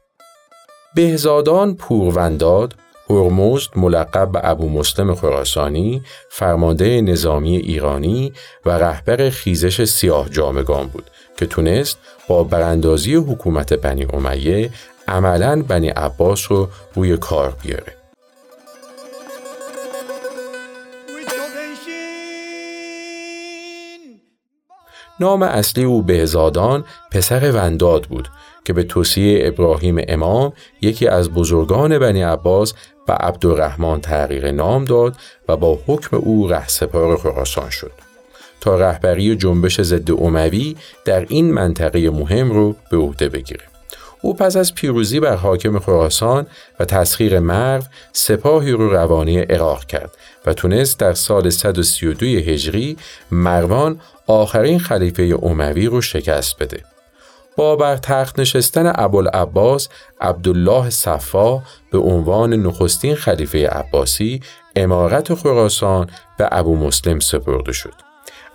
[0.96, 2.76] بهزادان پورونداد
[3.10, 8.34] هرمزد ملقب به ابو مسلم خراسانی فرمانده نظامی ایرانی
[8.66, 11.98] و رهبر خیزش سیاه جامگان بود که تونست
[12.28, 14.70] با براندازی حکومت بنی امیه
[15.08, 17.96] عملا بنی عباس رو روی کار بیاره.
[25.20, 28.30] نام اصلی او بهزادان پسر ونداد بود
[28.70, 32.74] که به توصیه ابراهیم امام یکی از بزرگان بنی عباس
[33.08, 35.16] و عبدالرحمن تغییر نام داد
[35.48, 37.92] و با حکم او رهسپار خراسان شد
[38.62, 43.64] تا رهبری جنبش ضد اموی در این منطقه مهم رو به عهده بگیره
[44.22, 46.48] او پس از پیروزی بر حاکم خراسان
[46.80, 50.12] و تسخیر مرو سپاهی رو روانه عراق کرد
[50.46, 52.98] و تونست در سال 132 هجری
[53.32, 56.89] مروان آخرین خلیفه اموی رو شکست بده.
[57.60, 59.90] با بر تخت نشستن ابوالعباس
[60.22, 64.42] عبدالله صفا به عنوان نخستین خلیفه عباسی
[64.76, 67.94] امارت خراسان به ابو مسلم سپرده شد.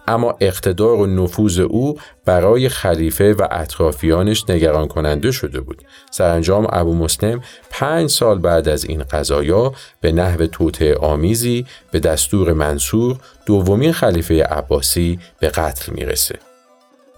[0.09, 5.83] اما اقتدار و نفوذ او برای خلیفه و اطرافیانش نگران کننده شده بود.
[6.11, 12.53] سرانجام ابو مسلم پنج سال بعد از این قضایا به نحو توطعه آمیزی به دستور
[12.53, 16.54] منصور دومین خلیفه عباسی به قتل می‌رسه.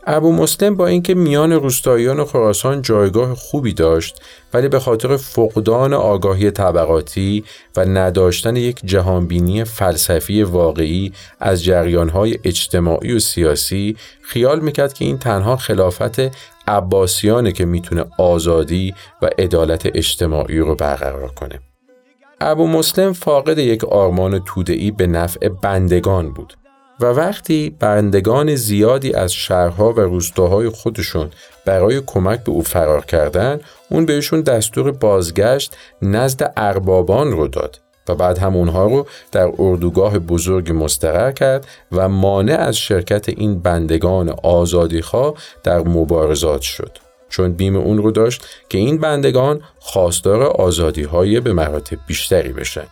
[0.08, 4.20] ابو مسلم با اینکه میان روستاییان خراسان جایگاه خوبی داشت
[4.54, 7.44] ولی به خاطر فقدان آگاهی طبقاتی
[7.76, 15.18] و نداشتن یک جهانبینی فلسفی واقعی از جریانهای اجتماعی و سیاسی خیال می‌کرد که این
[15.18, 16.20] تنها خلافت
[16.68, 21.60] عباسیانه که می‌تونه آزادی و عدالت اجتماعی رو برقرار کنه.
[22.40, 26.54] ابو مسلم فاقد یک آرمان تودعی به نفع بندگان بود
[27.00, 31.30] و وقتی بندگان زیادی از شهرها و روستاهای خودشون
[31.64, 38.14] برای کمک به او فرار کردن اون بهشون دستور بازگشت نزد اربابان رو داد و
[38.14, 44.34] بعد هم اونها رو در اردوگاه بزرگ مستقر کرد و مانع از شرکت این بندگان
[44.42, 46.98] آزادیخواه در مبارزات شد.
[47.28, 52.86] چون بیم اون رو داشت که این بندگان خواستار آزادی های به مراتب بیشتری بشن.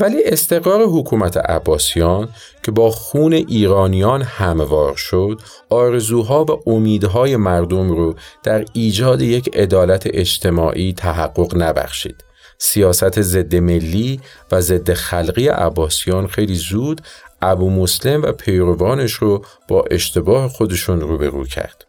[0.00, 2.28] ولی استقرار حکومت عباسیان
[2.62, 10.02] که با خون ایرانیان هموار شد آرزوها و امیدهای مردم رو در ایجاد یک عدالت
[10.06, 12.24] اجتماعی تحقق نبخشید.
[12.58, 14.20] سیاست ضد ملی
[14.52, 17.00] و ضد خلقی عباسیان خیلی زود
[17.42, 21.84] ابو مسلم و پیروانش رو با اشتباه خودشون روبرو کرد.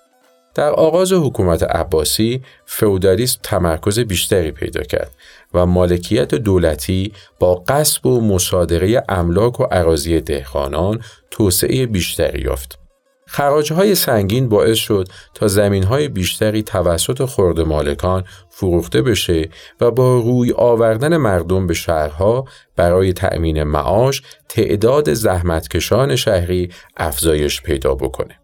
[0.56, 5.12] در آغاز حکومت عباسی فودالیسم تمرکز بیشتری پیدا کرد.
[5.56, 11.00] و مالکیت دولتی با قصب و مصادره املاک و عراضی دهقانان
[11.32, 12.80] توسعه بیشتری یافت.
[13.28, 19.50] خراجهای سنگین باعث شد تا زمینهای بیشتری توسط خورد مالکان فروخته بشه
[19.82, 27.96] و با روی آوردن مردم به شهرها برای تأمین معاش تعداد زحمتکشان شهری افزایش پیدا
[27.96, 28.40] بکنه.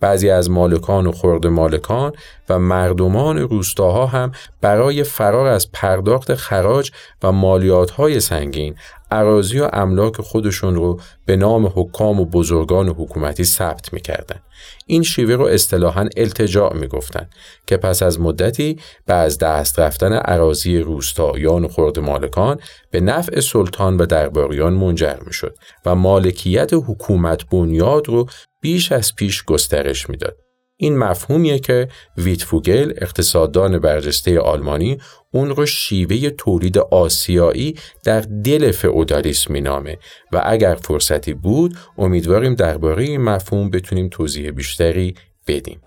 [0.00, 2.12] بعضی از مالکان و خرد مالکان
[2.48, 6.90] و مردمان روستاها هم برای فرار از پرداخت خراج
[7.22, 8.74] و مالیات های سنگین
[9.10, 14.40] عراضی و املاک خودشون رو به نام حکام و بزرگان حکومتی ثبت می‌کردن.
[14.86, 17.30] این شیوه رو اصطلاحا التجاع می‌گفتند
[17.66, 23.40] که پس از مدتی به از دست رفتن عراضی روستایان و خرد مالکان به نفع
[23.40, 25.56] سلطان و درباریان منجر می‌شد
[25.86, 28.26] و مالکیت حکومت بنیاد رو
[28.60, 30.36] بیش از پیش گسترش می‌داد.
[30.80, 34.98] این مفهومیه که ویتفوگل اقتصاددان برجسته آلمانی
[35.30, 39.98] اون رو شیوه تولید آسیایی در دل فئودالیسم مینامه
[40.32, 45.14] و اگر فرصتی بود امیدواریم درباره این مفهوم بتونیم توضیح بیشتری
[45.46, 45.80] بدیم.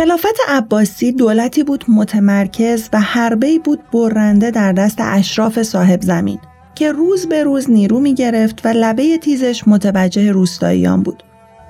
[0.00, 6.38] خلافت عباسی دولتی بود متمرکز و حربه‌ای بود برنده در دست اشراف صاحب زمین
[6.74, 11.22] که روز به روز نیرو می گرفت و لبه تیزش متوجه روستاییان بود.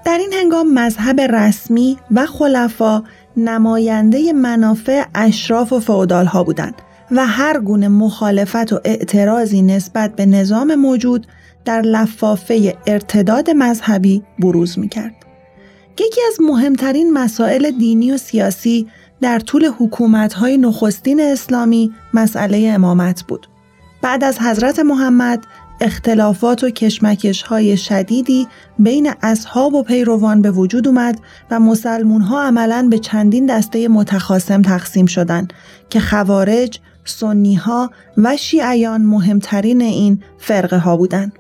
[0.05, 3.03] در این هنگام مذهب رسمی و خلفا
[3.37, 6.75] نماینده منافع اشراف و فعودال ها بودند
[7.11, 11.27] و هر گونه مخالفت و اعتراضی نسبت به نظام موجود
[11.65, 15.20] در لفافه ارتداد مذهبی بروز می کرد.
[16.07, 18.87] یکی از مهمترین مسائل دینی و سیاسی
[19.21, 23.47] در طول حکومت‌های نخستین اسلامی مسئله امامت بود.
[24.03, 25.47] بعد از حضرت محمد
[25.81, 28.49] اختلافات و کشمکش های شدیدی
[28.79, 31.21] بین اصحاب و پیروان به وجود اومد
[31.51, 35.53] و مسلمون ها عملا به چندین دسته متخاصم تقسیم شدند
[35.91, 41.33] که خوارج، سنی ها و شیعیان مهمترین این فرقه ها بودند.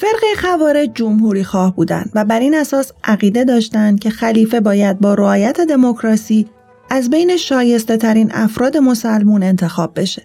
[0.00, 5.14] فرقه خوارج جمهوری خواه بودند و بر این اساس عقیده داشتند که خلیفه باید با
[5.14, 6.46] رعایت دموکراسی
[6.90, 10.22] از بین شایسته ترین افراد مسلمون انتخاب بشه.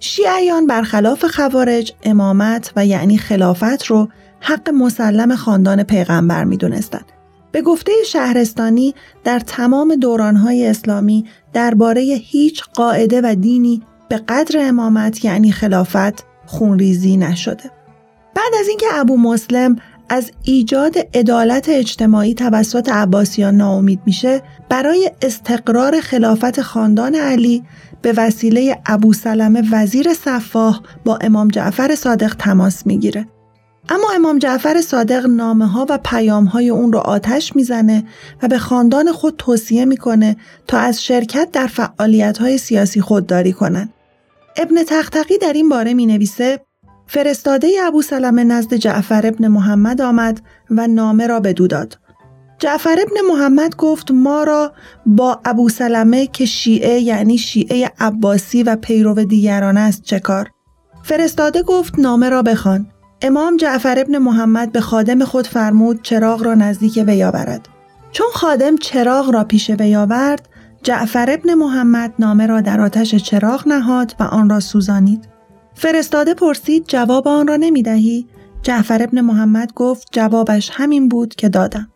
[0.00, 4.08] شیعیان برخلاف خوارج امامت و یعنی خلافت رو
[4.40, 7.02] حق مسلم خاندان پیغمبر می دونستن.
[7.52, 8.94] به گفته شهرستانی
[9.24, 17.16] در تمام دورانهای اسلامی درباره هیچ قاعده و دینی به قدر امامت یعنی خلافت خونریزی
[17.16, 17.81] نشده.
[18.34, 19.76] بعد از اینکه ابو مسلم
[20.08, 27.62] از ایجاد عدالت اجتماعی توسط عباسیان ناامید میشه برای استقرار خلافت خاندان علی
[28.02, 33.26] به وسیله ابو سلمه وزیر صفاح با امام جعفر صادق تماس می‌گیره
[33.88, 38.04] اما امام جعفر صادق نامه ها و پیام های اون رو آتش می‌زنه
[38.42, 43.88] و به خاندان خود توصیه می‌کنه تا از شرکت در فعالیت های سیاسی خودداری کنن.
[44.56, 46.60] ابن تختقی در این باره می نویسه
[47.12, 50.40] فرستاده ابو سلمه نزد جعفر ابن محمد آمد
[50.70, 51.98] و نامه را بدو داد.
[52.58, 54.72] جعفر ابن محمد گفت ما را
[55.06, 60.50] با ابو سلمه که شیعه یعنی شیعه عباسی و پیرو دیگران است چه کار؟
[61.02, 62.86] فرستاده گفت نامه را بخوان.
[63.22, 67.68] امام جعفر ابن محمد به خادم خود فرمود چراغ را نزدیک وی آورد.
[68.12, 70.48] چون خادم چراغ را پیش وی آورد،
[70.82, 75.31] جعفر ابن محمد نامه را در آتش چراغ نهاد و آن را سوزانید.
[75.74, 78.26] فرستاده پرسید جواب آن را نمی دهی؟
[78.62, 81.88] جعفر ابن محمد گفت جوابش همین بود که دادم.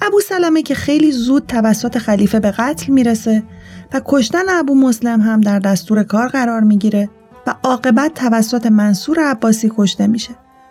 [0.00, 3.42] ابو سلمه که خیلی زود توسط خلیفه به قتل می‌رسه
[3.92, 7.10] و کشتن ابو مسلم هم در دستور کار قرار می‌گیره
[7.46, 10.30] و عاقبت توسط منصور عباسی کشته میشه.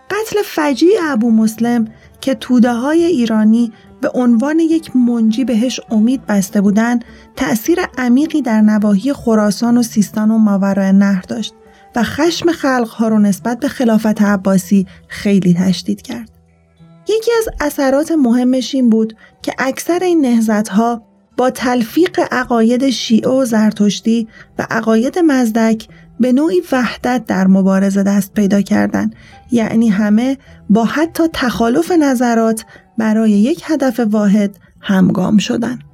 [0.09, 1.87] قتل فجیع ابو مسلم
[2.21, 7.05] که توده های ایرانی به عنوان یک منجی بهش امید بسته بودند
[7.35, 11.53] تأثیر عمیقی در نواحی خراسان و سیستان و ماورای نهر داشت
[11.95, 16.29] و خشم خلقها رو نسبت به خلافت عباسی خیلی تشدید کرد.
[17.07, 21.01] یکی از اثرات مهمش این بود که اکثر این نهزتها
[21.37, 24.27] با تلفیق عقاید شیعه و زرتشتی
[24.59, 25.87] و عقاید مزدک
[26.19, 29.15] به نوعی وحدت در مبارزه دست پیدا کردند
[29.51, 30.37] یعنی همه
[30.69, 32.65] با حتی تخالف نظرات
[32.97, 35.86] برای یک هدف واحد همگام شدند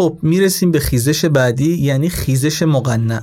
[0.00, 3.20] خب می‌رسیم به خیزش بعدی یعنی خیزش مقنع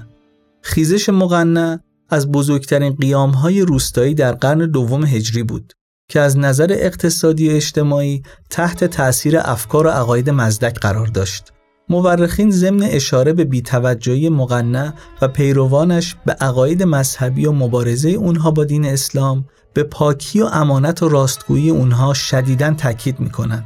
[0.61, 1.77] خیزش مقنع
[2.09, 5.73] از بزرگترین قیام های روستایی در قرن دوم هجری بود
[6.09, 11.53] که از نظر اقتصادی و اجتماعی تحت تأثیر افکار و عقاید مزدک قرار داشت.
[11.89, 18.63] مورخین ضمن اشاره به بیتوجهی مقنع و پیروانش به عقاید مذهبی و مبارزه اونها با
[18.63, 23.63] دین اسلام به پاکی و امانت و راستگویی اونها شدیداً تاکید می‌کنن.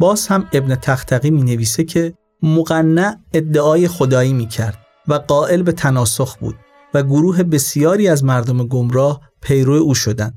[0.00, 2.14] باز هم ابن تختقی می نویسه که
[2.44, 4.78] مقنع ادعای خدایی می کرد
[5.08, 6.56] و قائل به تناسخ بود
[6.94, 10.34] و گروه بسیاری از مردم گمراه پیرو او شدند.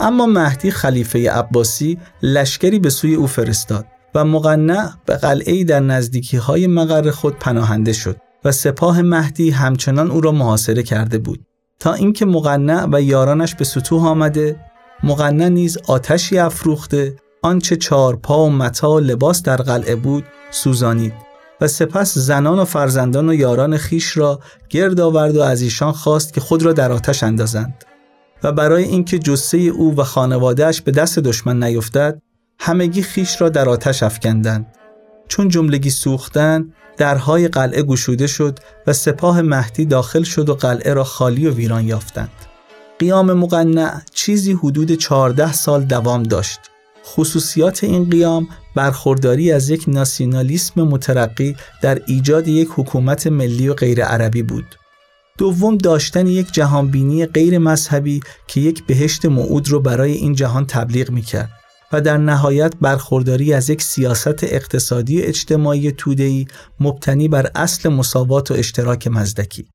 [0.00, 6.36] اما مهدی خلیفه عباسی لشکری به سوی او فرستاد و مقنع به قلعه در نزدیکی
[6.36, 11.40] های مقر خود پناهنده شد و سپاه مهدی همچنان او را محاصره کرده بود
[11.80, 14.56] تا اینکه مقنع و یارانش به سطوح آمده
[15.04, 21.27] مقنع نیز آتشی افروخته آنچه چهار پا و متا و لباس در قلعه بود سوزانید
[21.60, 26.34] و سپس زنان و فرزندان و یاران خیش را گرد آورد و از ایشان خواست
[26.34, 27.84] که خود را در آتش اندازند.
[28.42, 32.22] و برای اینکه جثه او و خانوادهش به دست دشمن نیفتد
[32.58, 34.66] همگی خیش را در آتش افکندند.
[35.28, 41.04] چون جملگی سوختن درهای قلعه گشوده شد و سپاه مهدی داخل شد و قلعه را
[41.04, 42.30] خالی و ویران یافتند.
[42.98, 46.60] قیام مقنع چیزی حدود 14 سال دوام داشت.
[47.14, 54.04] خصوصیات این قیام برخورداری از یک ناسیونالیسم مترقی در ایجاد یک حکومت ملی و غیر
[54.04, 54.64] عربی بود.
[55.38, 61.10] دوم داشتن یک جهانبینی غیر مذهبی که یک بهشت موعود رو برای این جهان تبلیغ
[61.10, 61.50] می‌کرد
[61.92, 66.46] و در نهایت برخورداری از یک سیاست اقتصادی اجتماعی توده‌ای
[66.80, 69.66] مبتنی بر اصل مساوات و اشتراک مزدکی.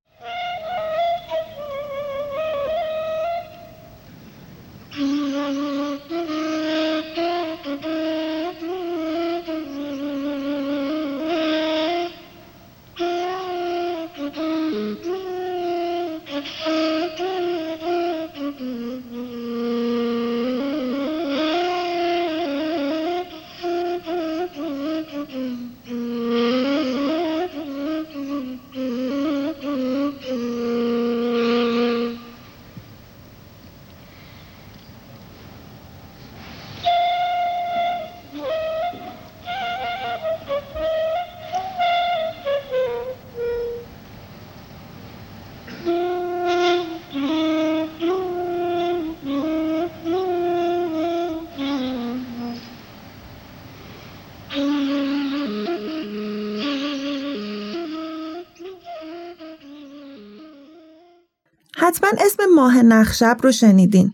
[62.03, 64.13] حتما اسم ماه نخشب رو شنیدین.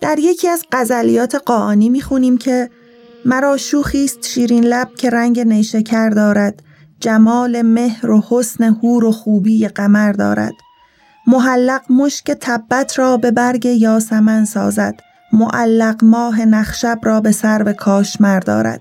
[0.00, 2.70] در یکی از غزلیات قاعانی می‌خونیم که
[3.24, 6.62] مرا شوخیست شیرین لب که رنگ نیشکر دارد.
[7.00, 10.52] جمال مهر و حسن هور و خوبی قمر دارد.
[11.26, 14.94] محلق مشک تبت را به برگ یاسمن سازد.
[15.32, 18.80] معلق ماه نخشب را به سر به کاشمر دارد.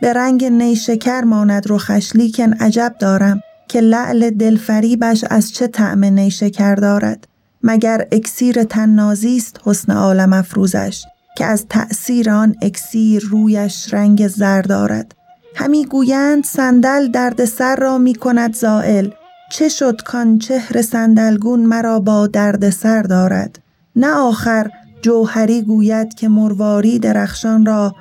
[0.00, 6.74] به رنگ نیشکر ماند رو خشلیکن عجب دارم که لعل دلفریبش از چه طعم نیشکر
[6.74, 7.26] دارد.
[7.62, 11.04] مگر اکسیر تنازی است حسن عالم افروزش
[11.36, 15.14] که از تأثیر آن اکسیر رویش رنگ زر دارد.
[15.54, 19.10] همی گویند صندل درد سر را می کند زائل.
[19.50, 23.58] چه شد کان چهر صندلگون مرا با درد سر دارد؟
[23.96, 24.70] نه آخر
[25.02, 27.94] جوهری گوید که مرواری درخشان را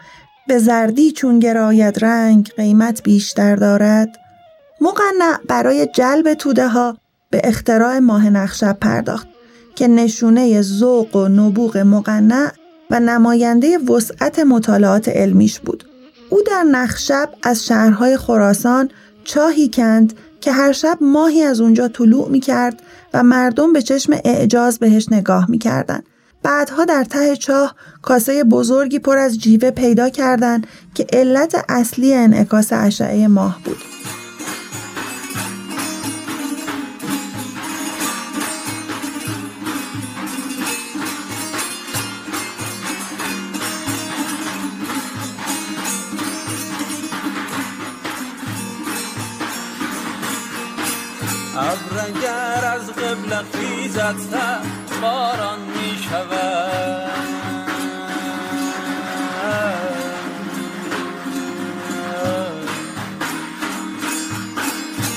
[0.48, 4.10] به زردی چون گراید رنگ قیمت بیشتر دارد.
[4.82, 6.98] مقنع برای جلب توده ها
[7.30, 9.35] به اختراع ماه نخشب پرداخت.
[9.76, 12.52] که نشونه ذوق و نبوغ مقنع
[12.92, 15.84] و نماینده وسعت مطالعات علمیش بود.
[16.30, 18.90] او در نخشب از شهرهای خراسان
[19.24, 22.82] چاهی کند که هر شب ماهی از اونجا طلوع می کرد
[23.14, 26.00] و مردم به چشم اعجاز بهش نگاه می کردن.
[26.44, 32.68] بعدها در ته چاه کاسه بزرگی پر از جیوه پیدا کردند که علت اصلی انعکاس
[32.72, 33.78] اشعه ماه بود.
[53.16, 54.36] ابرگر از قبل خیزت
[55.02, 57.12] باران می شود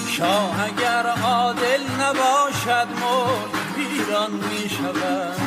[0.09, 5.39] شاه اگر عادل نباشد ملک ویران می شود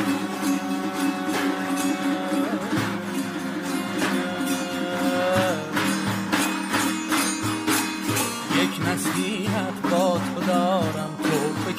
[8.56, 11.11] یک نصیحت با تو دارم.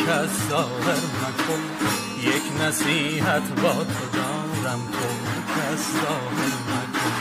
[0.08, 1.62] کس ظاهر مکن
[2.22, 5.08] یک نصیحت با تو دارم به
[5.54, 7.14] کس ظاهر مکن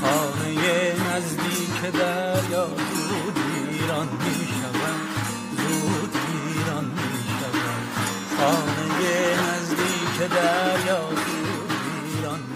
[0.00, 5.00] خانه نزدیک دریا زود ویران می شود
[5.58, 7.88] زود ویران می شود
[8.38, 9.00] خانه
[9.42, 11.68] نزدیک دریا زود
[12.22, 12.48] زود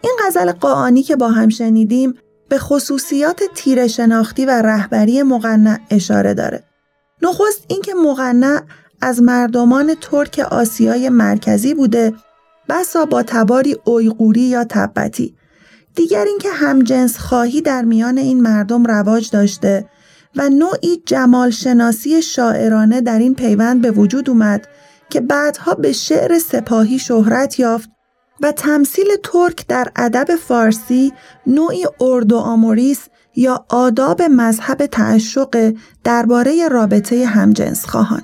[0.00, 2.18] این غزل قاعانی که با هم شنیدیم
[2.50, 6.64] به خصوصیات تیر شناختی و رهبری مقنع اشاره داره.
[7.22, 8.60] نخست اینکه مقنع
[9.00, 12.12] از مردمان ترک آسیای مرکزی بوده
[12.68, 15.36] بسا با تباری اویغوری یا تبتی.
[15.94, 19.88] دیگر اینکه همجنس خواهی در میان این مردم رواج داشته
[20.36, 24.68] و نوعی جمال شناسی شاعرانه در این پیوند به وجود اومد
[25.10, 27.90] که بعدها به شعر سپاهی شهرت یافت
[28.42, 31.12] و تمثیل ترک در ادب فارسی
[31.46, 33.00] نوعی اردو آموریس
[33.36, 35.74] یا آداب مذهب تعشق
[36.04, 38.22] درباره رابطه همجنس خواهان.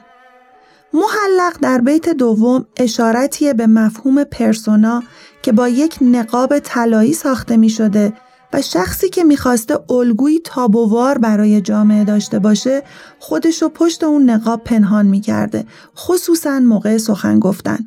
[0.93, 5.03] محلق در بیت دوم اشارتی به مفهوم پرسونا
[5.43, 8.13] که با یک نقاب طلایی ساخته می شده
[8.53, 12.83] و شخصی که می‌خواسته الگویی تابوار برای جامعه داشته باشه
[13.19, 17.79] خودشو پشت اون نقاب پنهان می‌کرده خصوصا موقع سخن گفتن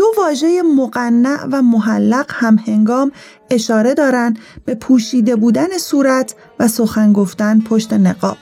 [0.00, 3.12] دو واژه مقنع و محلق هم هنگام
[3.50, 8.36] اشاره دارند به پوشیده بودن صورت و سخن گفتن پشت نقاب.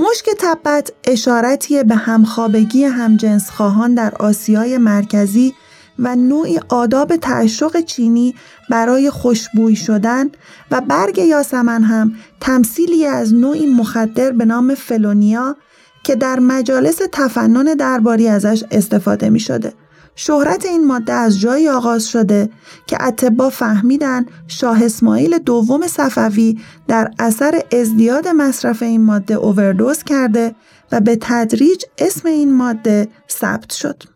[0.00, 5.54] مشک تبت اشارتی به همخوابگی همجنس خواهان در آسیای مرکزی
[5.98, 8.34] و نوعی آداب تعشق چینی
[8.70, 10.30] برای خوشبوی شدن
[10.70, 15.56] و برگ یاسمن هم تمثیلی از نوعی مخدر به نام فلونیا
[16.04, 19.72] که در مجالس تفنن درباری ازش استفاده می شده.
[20.16, 22.50] شهرت این ماده از جایی آغاز شده
[22.86, 30.54] که اتبا فهمیدن شاه اسماعیل دوم صفوی در اثر ازدیاد مصرف این ماده اووردوز کرده
[30.92, 34.15] و به تدریج اسم این ماده ثبت شد.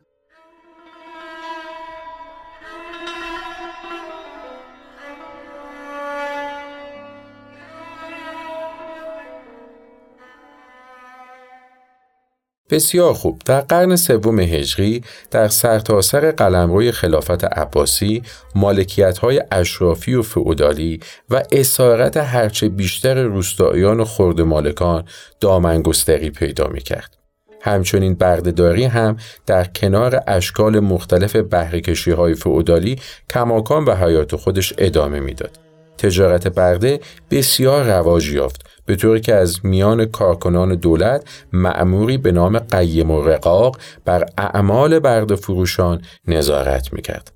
[12.71, 18.23] بسیار خوب در قرن سوم هجری در سرتاسر قلمروی خلافت عباسی
[18.55, 21.01] مالکیت های اشرافی و فعودالی
[21.31, 25.05] و اسارت هرچه بیشتر روستاییان و خرد مالکان
[25.41, 27.17] دامنگستری پیدا می کرد.
[27.61, 29.17] همچنین بردهداری هم
[29.47, 32.99] در کنار اشکال مختلف بهرهکشی های فعودالی
[33.31, 35.59] کماکان به حیات خودش ادامه می‌داد.
[35.99, 37.01] تجارت برده
[37.31, 43.23] بسیار رواج یافت به طوری که از میان کارکنان دولت معموری به نام قیم و
[43.23, 47.33] رقاق بر اعمال برده فروشان نظارت می‌کرد.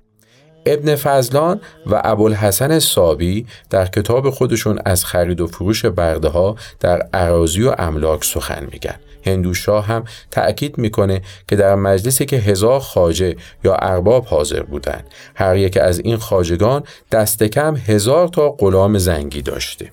[0.65, 7.07] ابن فضلان و ابوالحسن صابی در کتاب خودشون از خرید و فروش برده ها در
[7.13, 8.95] عراضی و املاک سخن میگن.
[9.25, 15.57] هندوشاه هم تأکید می‌کنه که در مجلسی که هزار خاجه یا ارباب حاضر بودند هر
[15.57, 19.91] یک از این خاجگان دست کم هزار تا غلام زنگی داشته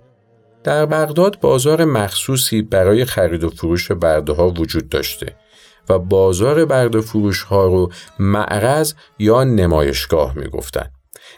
[0.65, 5.37] در بغداد بازار مخصوصی برای خرید و فروش برده ها وجود داشته
[5.89, 10.91] و بازار برده فروش ها رو معرض یا نمایشگاه می گفتن.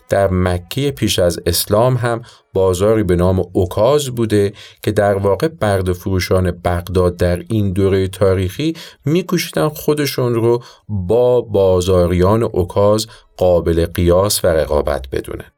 [0.08, 2.22] در مکه پیش از اسلام هم
[2.52, 4.52] بازاری به نام اوکاز بوده
[4.82, 12.42] که در واقع برد فروشان بغداد در این دوره تاریخی میکوشیدن خودشون رو با بازاریان
[12.42, 13.06] اوکاز
[13.36, 15.53] قابل قیاس و رقابت بدونن.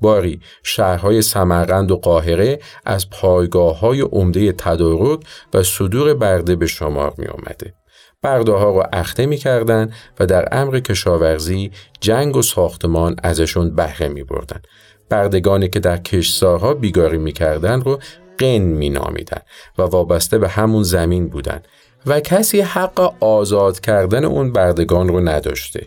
[0.00, 5.20] باری شهرهای سمرقند و قاهره از پایگاه های عمده تدارک
[5.54, 7.74] و صدور برده به شمار می اومده.
[8.22, 11.70] برده ها رو اخته می کردن و در امر کشاورزی
[12.00, 14.60] جنگ و ساختمان ازشون بهره می بردن.
[15.08, 17.98] بردگانی که در کشتزارها بیگاری می کردن رو
[18.38, 19.40] قن می نامیدن
[19.78, 21.62] و وابسته به همون زمین بودن
[22.06, 25.86] و کسی حق آزاد کردن اون بردگان رو نداشته.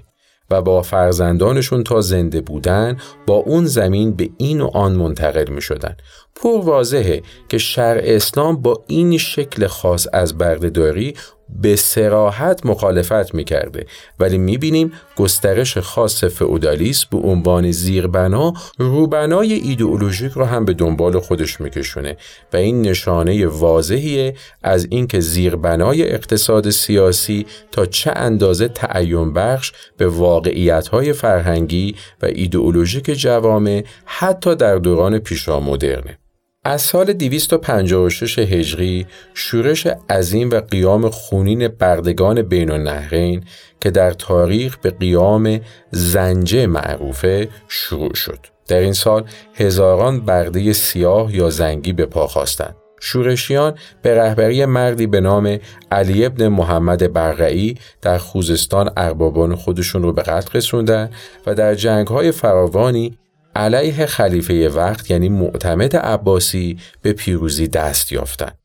[0.51, 2.97] و با فرزندانشون تا زنده بودن
[3.27, 5.95] با اون زمین به این و آن منتقل می شدن.
[6.35, 11.13] پر واضحه که شرع اسلام با این شکل خاص از بردهداری
[11.61, 13.85] به سراحت مخالفت می‌کرده.
[14.19, 21.61] ولی می‌بینیم گسترش خاص فئودالیسم به عنوان زیربنا روبنای ایدئولوژیک رو هم به دنبال خودش
[21.61, 22.17] میکشونه
[22.53, 30.07] و این نشانه واضحیه از اینکه زیربنای اقتصاد سیاسی تا چه اندازه تعین بخش به
[30.07, 36.20] واقعیت‌های فرهنگی و ایدئولوژیک جوامع حتی در دوران پیشامدرنه
[36.63, 43.43] از سال 256 هجری شورش عظیم و قیام خونین بردگان بین النهرین
[43.79, 45.59] که در تاریخ به قیام
[45.91, 48.39] زنجه معروفه شروع شد.
[48.67, 49.23] در این سال
[49.55, 52.75] هزاران برده سیاه یا زنگی به پا خواستند.
[52.99, 55.59] شورشیان به رهبری مردی به نام
[55.91, 61.09] علی ابن محمد برقعی در خوزستان اربابان خودشون رو به قتل رسوندن
[61.45, 63.17] و در جنگهای فراوانی
[63.55, 68.57] علیه خلیفه وقت یعنی معتمد عباسی به پیروزی دست یافتند.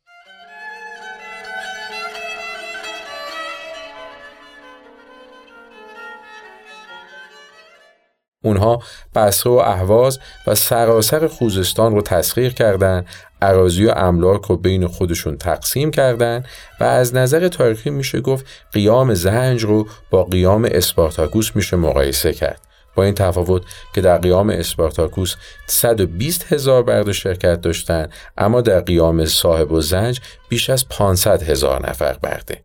[8.44, 8.82] اونها
[9.14, 13.06] بصره و اهواز و سراسر خوزستان رو تسخیر کردند
[13.42, 16.44] عراضی و املاک رو بین خودشون تقسیم کردند
[16.80, 22.65] و از نظر تاریخی میشه گفت قیام زنج رو با قیام اسپارتاکوس میشه مقایسه کرد
[22.96, 23.62] با این تفاوت
[23.94, 25.34] که در قیام اسپارتاکوس
[25.66, 31.88] 120 هزار برده شرکت داشتند اما در قیام صاحب و زنج بیش از 500 هزار
[31.88, 32.64] نفر برده.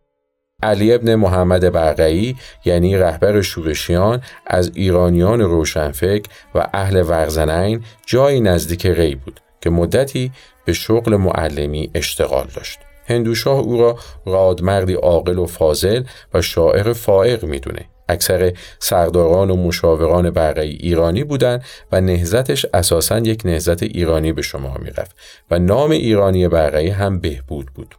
[0.62, 8.86] علی ابن محمد برقعی یعنی رهبر شورشیان از ایرانیان روشنفکر و اهل ورزنین جایی نزدیک
[8.86, 10.32] ری بود که مدتی
[10.64, 12.78] به شغل معلمی اشتغال داشت.
[13.06, 16.02] هندوشاه او را رادمردی عاقل و فاضل
[16.34, 23.42] و شاعر فائق می‌دونه اکثر سرداران و مشاوران برقی ایرانی بودند و نهزتش اساسا یک
[23.44, 25.16] نهزت ایرانی به شما می‌رفت
[25.50, 27.94] و نام ایرانی برقی هم بهبود بود.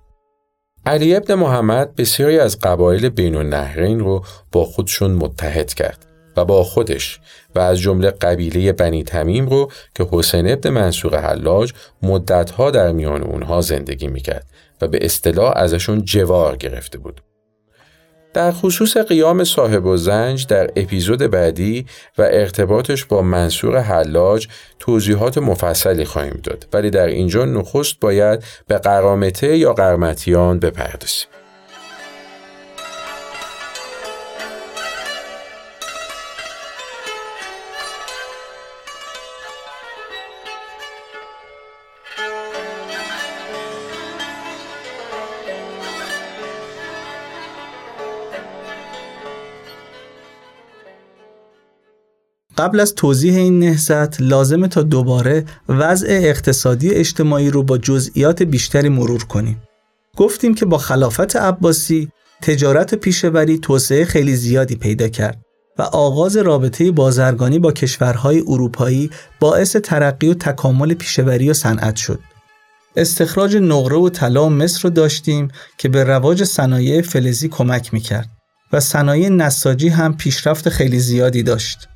[0.85, 6.05] علی ابن محمد بسیاری از قبایل بین النهرین رو با خودشون متحد کرد
[6.37, 7.19] و با خودش
[7.55, 13.23] و از جمله قبیله بنی تمیم رو که حسین ابن منصور حلاج مدتها در میان
[13.23, 14.45] اونها زندگی می‌کرد
[14.81, 17.21] و به اصطلاح ازشون جوار گرفته بود.
[18.33, 21.85] در خصوص قیام صاحب و زنج در اپیزود بعدی
[22.17, 24.47] و ارتباطش با منصور حلاج
[24.79, 31.42] توضیحات مفصلی خواهیم داد ولی در اینجا نخست باید به قرامته یا قرمتیان بپردازیم.
[52.57, 58.89] قبل از توضیح این نهزت لازمه تا دوباره وضع اقتصادی اجتماعی رو با جزئیات بیشتری
[58.89, 59.61] مرور کنیم.
[60.17, 62.09] گفتیم که با خلافت عباسی
[62.41, 65.41] تجارت پیشوری توسعه خیلی زیادی پیدا کرد
[65.77, 72.19] و آغاز رابطه بازرگانی با کشورهای اروپایی باعث ترقی و تکامل پیشوری و صنعت شد.
[72.95, 75.47] استخراج نقره و طلا و مصر رو داشتیم
[75.77, 78.29] که به رواج صنایع فلزی کمک می‌کرد
[78.73, 81.87] و صنایع نساجی هم پیشرفت خیلی زیادی داشت.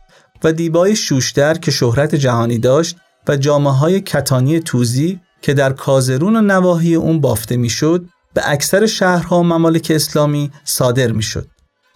[0.44, 6.36] و دیبای شوشتر که شهرت جهانی داشت و جامعه های کتانی توزی که در کازرون
[6.36, 11.48] و نواحی اون بافته می‌شد به اکثر شهرها و ممالک اسلامی صادر می‌شد.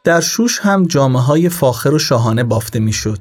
[0.04, 3.20] در شوش هم جامعه های فاخر و شاهانه بافته می‌شد.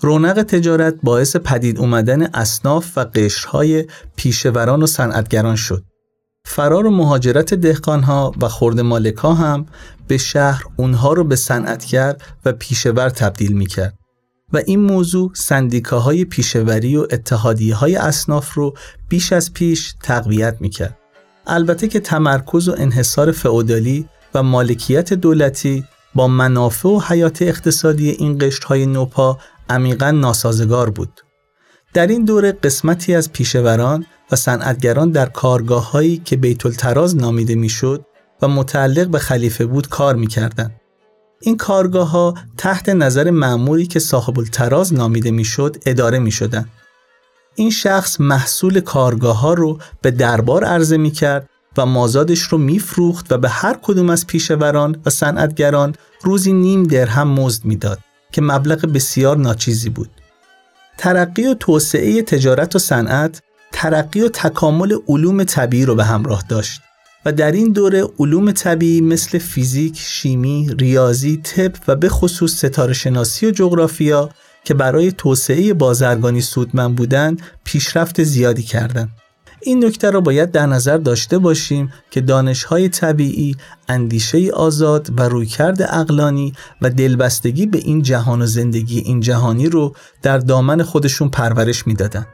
[0.00, 3.86] رونق تجارت باعث پدید اومدن اصناف و قشرهای
[4.16, 5.84] پیشوران و صنعتگران شد.
[6.46, 9.66] فرار و مهاجرت دهقانها و خورد مالکا هم
[10.08, 13.98] به شهر اونها رو به صنعتگر و پیشور تبدیل می‌کرد
[14.54, 18.74] و این موضوع سندیکاهای پیشوری و اتحادیه های اصناف رو
[19.08, 20.98] بیش از پیش تقویت می‌کرد.
[21.46, 25.84] البته که تمرکز و انحصار فئودالی و مالکیت دولتی
[26.14, 29.38] با منافع و حیات اقتصادی این قشرهای نوپا
[29.68, 31.20] عمیقا ناسازگار بود.
[31.94, 37.54] در این دوره قسمتی از پیشوران و صنعتگران در کارگاه هایی که بیت التراز نامیده
[37.54, 38.06] می‌شد
[38.42, 40.80] و متعلق به خلیفه بود کار می‌کردند.
[41.44, 46.68] این کارگاه ها تحت نظر معمولی که صاحب التراز نامیده می‌شد اداره می شدن.
[47.54, 53.32] این شخص محصول کارگاه ها رو به دربار عرضه می کرد و مازادش رو میفروخت
[53.32, 57.98] و به هر کدوم از پیشوران و صنعتگران روزی نیم درهم مزد می‌داد
[58.32, 60.10] که مبلغ بسیار ناچیزی بود.
[60.98, 63.42] ترقی و توسعه تجارت و صنعت
[63.72, 66.80] ترقی و تکامل علوم طبیعی رو به همراه داشت
[67.24, 72.92] و در این دوره علوم طبیعی مثل فیزیک، شیمی، ریاضی، طب و به خصوص ستاره
[72.92, 74.30] شناسی و جغرافیا
[74.64, 79.08] که برای توسعه بازرگانی سودمند بودند پیشرفت زیادی کردند.
[79.62, 83.56] این نکته را باید در نظر داشته باشیم که دانشهای طبیعی
[83.88, 86.52] اندیشه آزاد و رویکرد اقلانی
[86.82, 92.26] و دلبستگی به این جهان و زندگی این جهانی رو در دامن خودشون پرورش می‌دادند.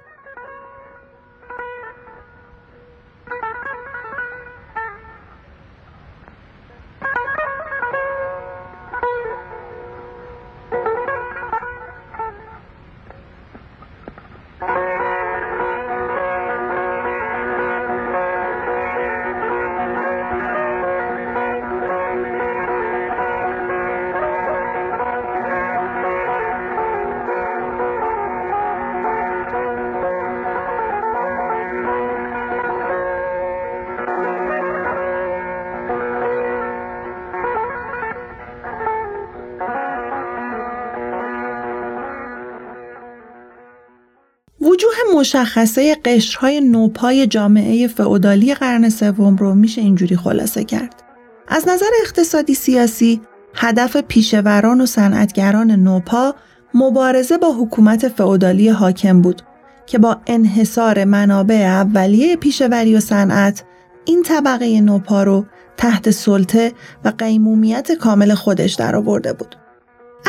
[45.20, 51.02] مشخصه قشرهای نوپای جامعه فئودالی قرن سوم رو میشه اینجوری خلاصه کرد.
[51.48, 53.20] از نظر اقتصادی سیاسی
[53.54, 56.34] هدف پیشوران و صنعتگران نوپا
[56.74, 59.42] مبارزه با حکومت فئودالی حاکم بود
[59.86, 63.64] که با انحصار منابع اولیه پیشوری و صنعت
[64.04, 65.46] این طبقه نوپا رو
[65.76, 66.72] تحت سلطه
[67.04, 69.56] و قیمومیت کامل خودش درآورده بود.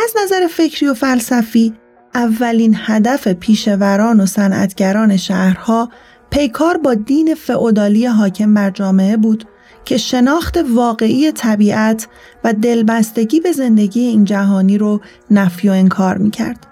[0.03, 1.73] از نظر فکری و فلسفی
[2.16, 5.89] اولین هدف پیشوران و صنعتگران شهرها
[6.30, 9.45] پیکار با دین فئودالی حاکم بر جامعه بود
[9.86, 12.07] که شناخت واقعی طبیعت
[12.43, 15.01] و دلبستگی به زندگی این جهانی رو
[15.32, 16.68] نفی و انکار می کرد.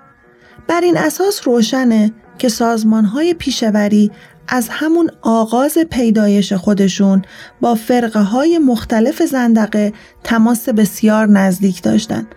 [0.67, 4.11] بر این اساس روشنه که سازمانهای پیشوری
[4.47, 7.21] از همون آغاز پیدایش خودشون
[7.61, 12.35] با فرقه های مختلف زندقه تماس بسیار نزدیک داشتند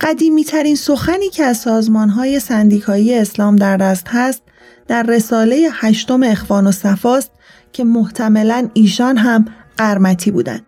[0.00, 4.42] قدیمی ترین سخنی که از سازمان های سندیکایی اسلام در دست هست
[4.88, 7.30] در رساله هشتم اخوان و صفاست
[7.72, 9.44] که محتملا ایشان هم
[9.76, 10.66] قرمتی بودند.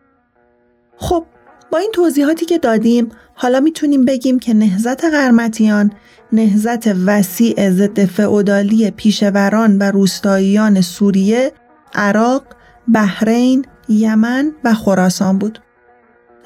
[0.97, 1.25] خب
[1.73, 5.93] با این توضیحاتی که دادیم حالا می‌تونیم بگیم که نهزت قرمتیان
[6.33, 11.53] نهزت وسیع ضد فئودالی پیشوران و روستاییان سوریه،
[11.95, 12.45] عراق،
[12.95, 15.59] بحرین، یمن و خراسان بود.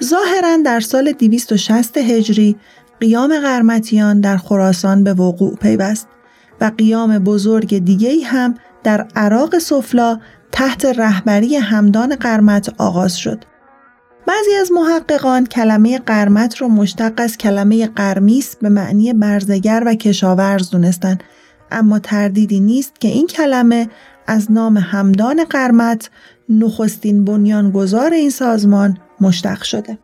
[0.04, 2.56] ظاهرا در سال 260 هجری
[3.00, 6.08] قیام قرمتیان در خراسان به وقوع پیوست
[6.60, 10.20] و قیام بزرگ دیگری هم در عراق سفلا
[10.52, 13.44] تحت رهبری همدان قرمت آغاز شد.
[14.26, 20.70] بعضی از محققان کلمه قرمت را مشتق از کلمه قرمیس به معنی برزگر و کشاورز
[20.70, 21.22] دونستند
[21.70, 23.88] اما تردیدی نیست که این کلمه
[24.26, 26.10] از نام همدان قرمت
[26.48, 29.98] نخستین بنیانگذار این سازمان مشتق شده.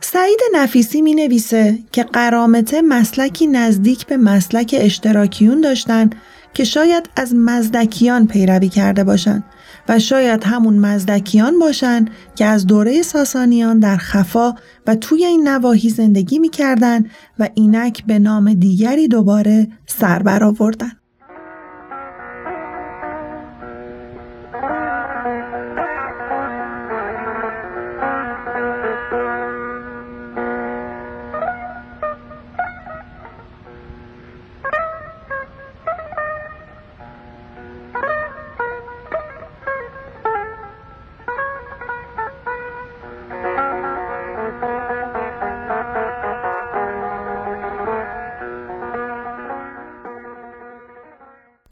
[0.00, 6.10] سعید نفیسی می نویسه که قرامته مسلکی نزدیک به مسلک اشتراکیون داشتن
[6.54, 9.44] که شاید از مزدکیان پیروی کرده باشند
[9.88, 14.54] و شاید همون مزدکیان باشن که از دوره ساسانیان در خفا
[14.86, 17.04] و توی این نواحی زندگی می‌کردن
[17.38, 20.99] و اینک به نام دیگری دوباره سر برآوردن.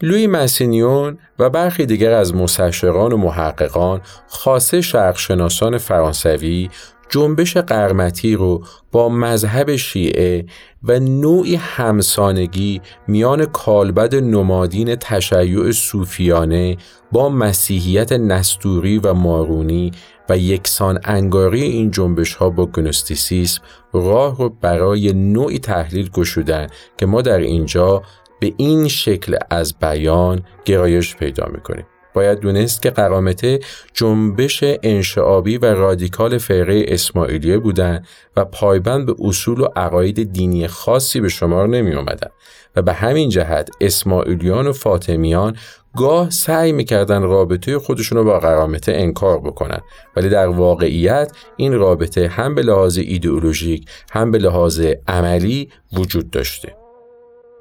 [0.08, 6.70] لوی مسینیون و برخی دیگر از مستشرقان و محققان خاصه شرقشناسان فرانسوی
[7.08, 10.44] جنبش قرمتی رو با مذهب شیعه
[10.82, 16.76] و نوعی همسانگی میان کالبد نمادین تشیع صوفیانه
[17.12, 19.90] با مسیحیت نستوری و مارونی
[20.28, 26.66] و یکسان انگاری این جنبش ها با گنوستیسیسم راه رو برای نوعی تحلیل گشودن
[26.98, 28.02] که ما در اینجا
[28.40, 33.60] به این شکل از بیان گرایش پیدا می‌کنیم باید دونست که قرامته
[33.94, 41.20] جنبش انشعابی و رادیکال فرقه اسماعیلیه بودند و پایبند به اصول و عقاید دینی خاصی
[41.20, 42.28] به شمار نمی اومدن
[42.76, 45.56] و به همین جهت اسماعیلیان و فاطمیان
[45.96, 49.80] گاه سعی می‌کردن رابطه خودشون رو با قرامته انکار بکنن.
[50.16, 56.87] ولی در واقعیت این رابطه هم به لحاظ ایدئولوژیک هم به لحاظ عملی وجود داشته.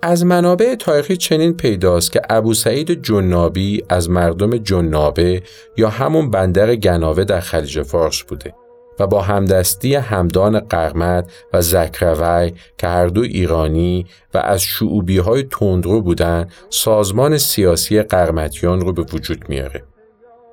[0.01, 5.41] از منابع تاریخی چنین پیداست که ابو سعید جنابی از مردم جنابه
[5.77, 8.53] یا همون بندر گناوه در خلیج فارس بوده
[8.99, 15.43] و با همدستی همدان قرمت و زکروی که هر دو ایرانی و از شعوبی های
[15.43, 19.83] تندرو بودن سازمان سیاسی قرمتیان رو به وجود میاره.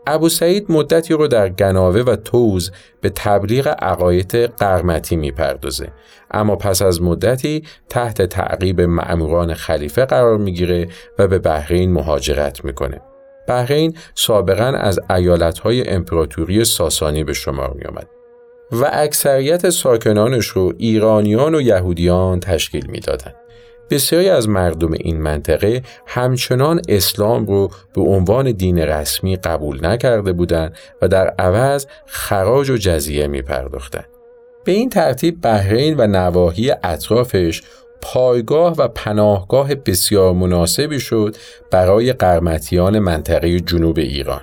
[0.06, 5.88] ابو سعید مدتی رو در گناوه و توز به تبلیغ عقاید قرمتی می‌پردازه.
[6.30, 10.88] اما پس از مدتی تحت تعقیب معموران خلیفه قرار می‌گیره
[11.18, 13.00] و به بحرین مهاجرت می‌کنه.
[13.48, 18.06] بحرین سابقا از ایالتهای امپراتوری ساسانی به شمار میآمد
[18.72, 23.34] و اکثریت ساکنانش رو ایرانیان و یهودیان تشکیل می‌دادند.
[23.90, 30.76] بسیاری از مردم این منطقه همچنان اسلام رو به عنوان دین رسمی قبول نکرده بودند
[31.02, 34.04] و در عوض خراج و جزیه می پرداختن.
[34.64, 37.62] به این ترتیب بحرین و نواحی اطرافش
[38.02, 41.36] پایگاه و پناهگاه بسیار مناسبی شد
[41.70, 44.42] برای قرمتیان منطقه جنوب ایران.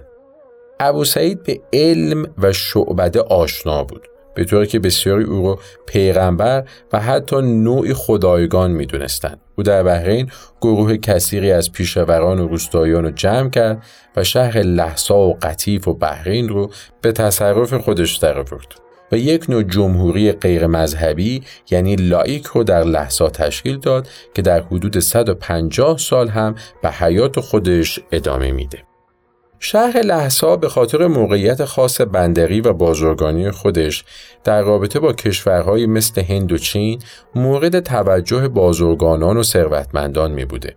[0.80, 4.11] ابو سعید به علم و شعبده آشنا بود.
[4.36, 6.64] به طوری که بسیاری او را پیغمبر
[6.94, 9.36] و حتی نوعی خدایگان می دونستن.
[9.58, 13.84] او در بحرین گروه کثیری از پیشوران و روستاییان رو جمع کرد
[14.16, 16.72] و شهر لحسا و قطیف و بحرین رو
[17.02, 18.76] به تصرف خودش در برد
[19.12, 24.62] و یک نوع جمهوری غیر مذهبی یعنی لایک رو در لحظا تشکیل داد که در
[24.62, 28.91] حدود 150 سال هم به حیات خودش ادامه میده.
[29.64, 34.04] شهر لحسا به خاطر موقعیت خاص بندری و بازرگانی خودش
[34.44, 37.00] در رابطه با کشورهای مثل هند و چین
[37.36, 40.76] مورد توجه بازرگانان و ثروتمندان می بوده.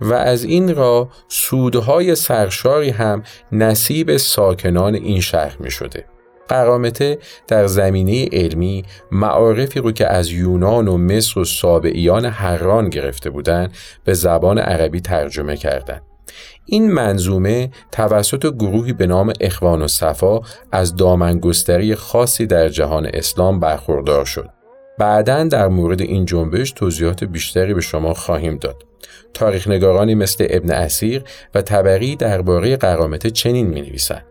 [0.00, 6.04] و از این را سودهای سرشاری هم نصیب ساکنان این شهر می شده.
[6.48, 13.30] قرامته در زمینه علمی معارفی رو که از یونان و مصر و سابعیان هران گرفته
[13.30, 13.72] بودند
[14.04, 16.02] به زبان عربی ترجمه کردند.
[16.70, 20.40] این منظومه توسط گروهی به نام اخوان و صفا
[20.72, 24.48] از دامنگستری خاصی در جهان اسلام برخوردار شد.
[24.98, 28.84] بعدا در مورد این جنبش توضیحات بیشتری به شما خواهیم داد.
[29.34, 34.24] تاریخ نگارانی مثل ابن اسیر و طبری درباره قرامته چنین می نویسند.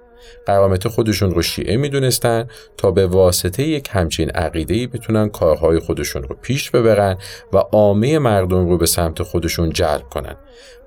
[0.45, 2.47] قرامت خودشون رو شیعه می‌دونستن
[2.77, 7.17] تا به واسطه یک همچین عقیده‌ای بتونن کارهای خودشون رو پیش ببرن
[7.53, 10.35] و عامه مردم رو به سمت خودشون جلب کنن.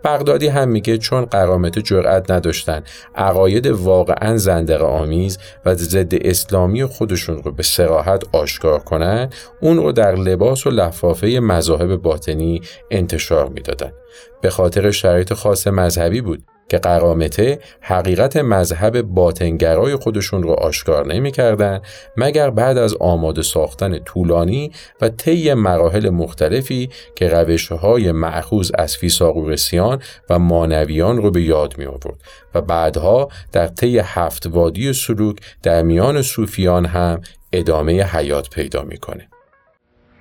[0.04, 2.82] بغدادی هم میگه چون قرامت جرأت نداشتن
[3.14, 9.30] عقاید واقعا زندق آمیز و ضد اسلامی خودشون رو به سراحت آشکار کنن
[9.60, 12.60] اون رو در لباس و لفافه مذاهب باطنی
[12.90, 13.92] انتشار می‌دادن.
[14.40, 16.42] به خاطر شرایط خاص مذهبی بود.
[16.70, 21.82] که قرامته حقیقت مذهب باطنگرای خودشون رو آشکار نمی‌کردند
[22.16, 30.02] مگر بعد از آماده ساختن طولانی و طی مراحل مختلفی که روشهای معخوز از فیساغورسیان
[30.30, 32.22] و مانویان رو به یاد می آورد
[32.54, 37.20] و بعدها در طی هفت وادی سلوک در میان صوفیان هم
[37.52, 39.28] ادامه حیات پیدا می‌کنه.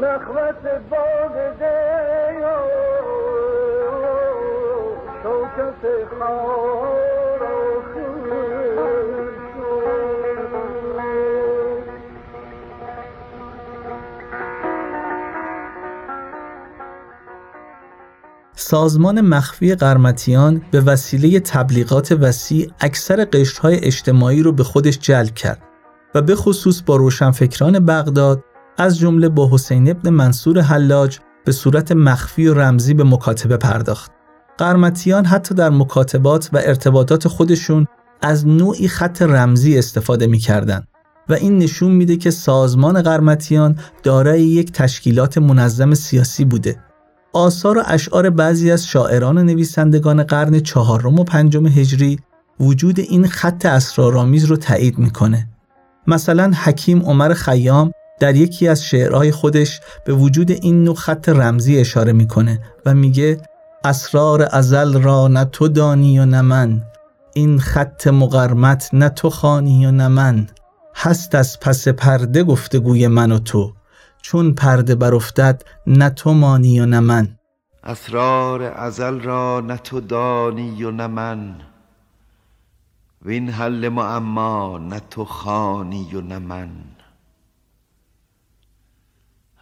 [0.00, 2.60] مخوت باد دیا
[5.22, 5.84] شوکت
[6.18, 7.01] خار
[18.56, 25.62] سازمان مخفی قرمتیان به وسیله تبلیغات وسیع اکثر قشرهای اجتماعی رو به خودش جلب کرد
[26.14, 28.44] و به خصوص با روشنفکران بغداد
[28.78, 34.10] از جمله با حسین ابن منصور حلاج به صورت مخفی و رمزی به مکاتبه پرداخت.
[34.58, 37.86] قرمتیان حتی در مکاتبات و ارتباطات خودشون
[38.22, 40.88] از نوعی خط رمزی استفاده می‌کردند
[41.28, 46.76] و این نشون میده که سازمان قرمتیان دارای یک تشکیلات منظم سیاسی بوده.
[47.32, 52.18] آثار و اشعار بعضی از شاعران و نویسندگان قرن چهارم و پنجم هجری
[52.60, 55.48] وجود این خط اسرارآمیز رو تایید می‌کنه.
[56.06, 61.78] مثلا حکیم عمر خیام در یکی از شعرهای خودش به وجود این نوع خط رمزی
[61.78, 63.40] اشاره می‌کنه و میگه
[63.84, 66.82] اسرار ازل را نه تو دانی و نه من.
[67.34, 70.46] این خط مقرمت نه تو خانی و نه من.
[70.94, 73.72] هست از پس پرده گفتگوی من و تو.
[74.22, 77.38] چون پرده برافتد نه تو مانی و نه من.
[77.84, 81.60] اسرار ازل را نه تو دانی و نه من.
[83.24, 86.70] وین حل معما نه تو خانی و نه من.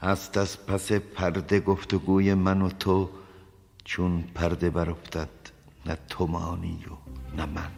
[0.00, 3.10] هست از پس پرده گفتگوی من و تو
[3.84, 5.28] چون پرده برافتد
[5.86, 7.70] نه تو مانی و نه من.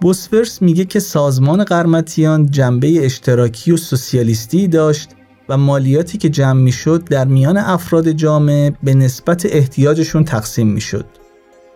[0.00, 5.10] بوسفرس میگه که سازمان قرمتیان جنبه اشتراکی و سوسیالیستی داشت
[5.48, 11.06] و مالیاتی که جمع می‌شد در میان افراد جامعه به نسبت احتیاجشون تقسیم می‌شد.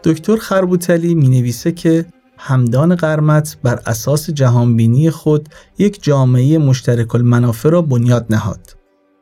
[0.05, 2.07] دکتر خربوتلی می نویسه که
[2.39, 5.49] همدان قرمت بر اساس جهانبینی خود
[5.79, 8.77] یک جامعه مشترک المنافع را بنیاد نهاد.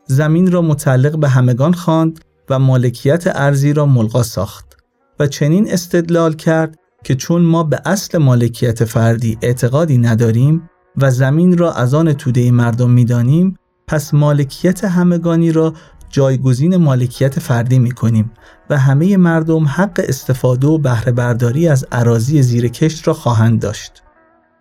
[0.07, 2.21] زمین را متعلق به همگان خواند
[2.51, 4.77] و مالکیت ارزی را ملغا ساخت
[5.21, 11.59] و چنین استدلال کرد که چون ما به اصل مالکیت فردی اعتقادی نداریم و زمین
[11.59, 15.75] را از آن توده مردم می‌دانیم پس مالکیت همگانی را
[16.11, 18.33] جایگزین مالکیت فردی می کنیم
[18.71, 24.03] و همه مردم حق استفاده و بهره برداری از عراضی زیر کشت را خواهند داشت.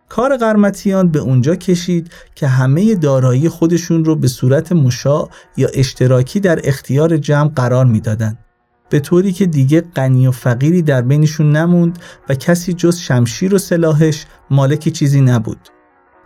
[0.10, 6.40] کار قرمتیان به اونجا کشید که همه دارایی خودشون رو به صورت مشاع یا اشتراکی
[6.40, 8.45] در اختیار جمع قرار می‌دادند.
[8.90, 13.58] به طوری که دیگه غنی و فقیری در بینشون نموند و کسی جز شمشیر و
[13.58, 15.70] سلاحش مالک چیزی نبود.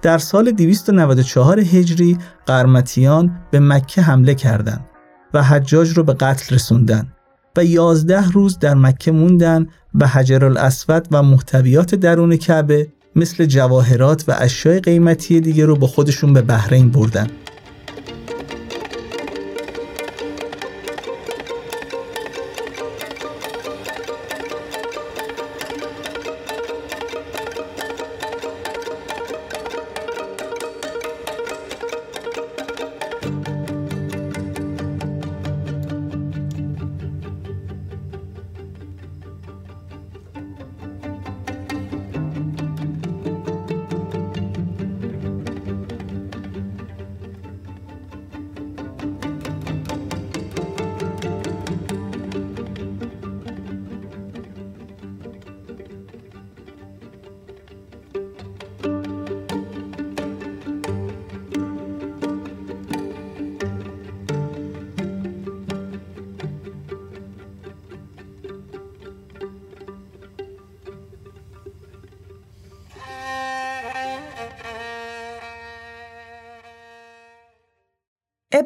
[0.01, 4.85] در سال 294 هجری قرمتیان به مکه حمله کردند
[5.33, 7.07] و حجاج رو به قتل رسوندن
[7.57, 14.23] و یازده روز در مکه موندن و حجر الاسود و محتویات درون کعبه مثل جواهرات
[14.27, 17.27] و اشیاء قیمتی دیگه رو با خودشون به بحرین بردن.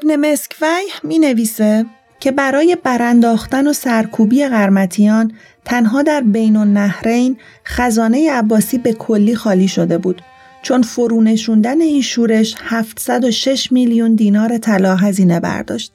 [0.03, 1.85] ابن مسکوی می نویسه
[2.19, 5.31] که برای برانداختن و سرکوبی قرمتیان
[5.65, 10.21] تنها در بین النهرین خزانه عباسی به کلی خالی شده بود
[10.61, 15.91] چون فرونشوندن این شورش 706 میلیون دینار طلا هزینه برداشت.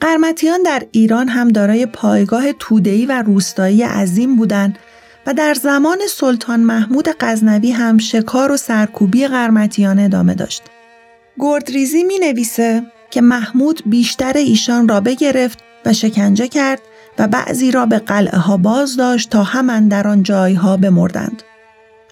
[0.00, 4.78] قرمتیان در ایران هم دارای پایگاه توده‌ای و روستایی عظیم بودند
[5.26, 10.62] و در زمان سلطان محمود غزنوی هم شکار و سرکوبی قرمتیان ادامه داشت.
[11.38, 16.80] گردریزی می نویسه که محمود بیشتر ایشان را بگرفت و شکنجه کرد
[17.18, 21.42] و بعضی را به قلعه ها باز داشت تا همان در آن جایها بمردند.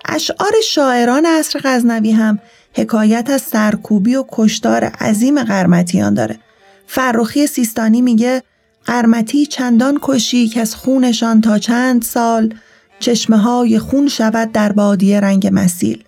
[0.04, 2.38] اشعار شاعران عصر غزنوی هم
[2.74, 6.38] حکایت از سرکوبی و کشتار عظیم قرمتیان داره.
[6.86, 8.42] فرخی سیستانی میگه
[8.84, 12.54] قرمتی چندان کشی که از خونشان تا چند سال
[13.00, 16.04] چشمه های خون شود در بادیه رنگ مسیل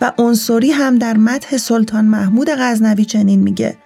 [0.00, 3.76] و عنصری هم در متح سلطان محمود غزنوی چنین میگه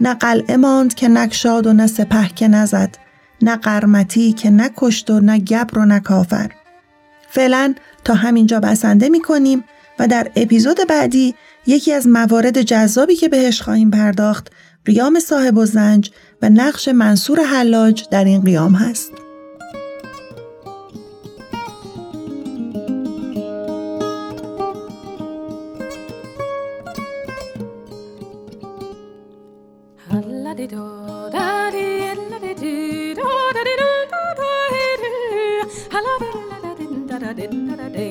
[0.00, 2.98] نه قلعه ماند که نکشاد و نه سپه که نزد
[3.42, 6.50] نه قرمتی که نکشت و نه گبر و نه کافر
[7.30, 7.74] فعلا
[8.04, 9.64] تا همینجا بسنده می کنیم
[9.98, 11.34] و در اپیزود بعدی
[11.66, 14.52] یکی از موارد جذابی که بهش خواهیم پرداخت
[14.84, 16.10] قیام صاحب و زنج
[16.42, 19.27] و نقش منصور حلاج در این قیام هست.
[30.68, 31.86] do da di
[32.30, 35.10] la di di do da di do do do he do
[35.92, 38.06] ha la da la da di da da di da da di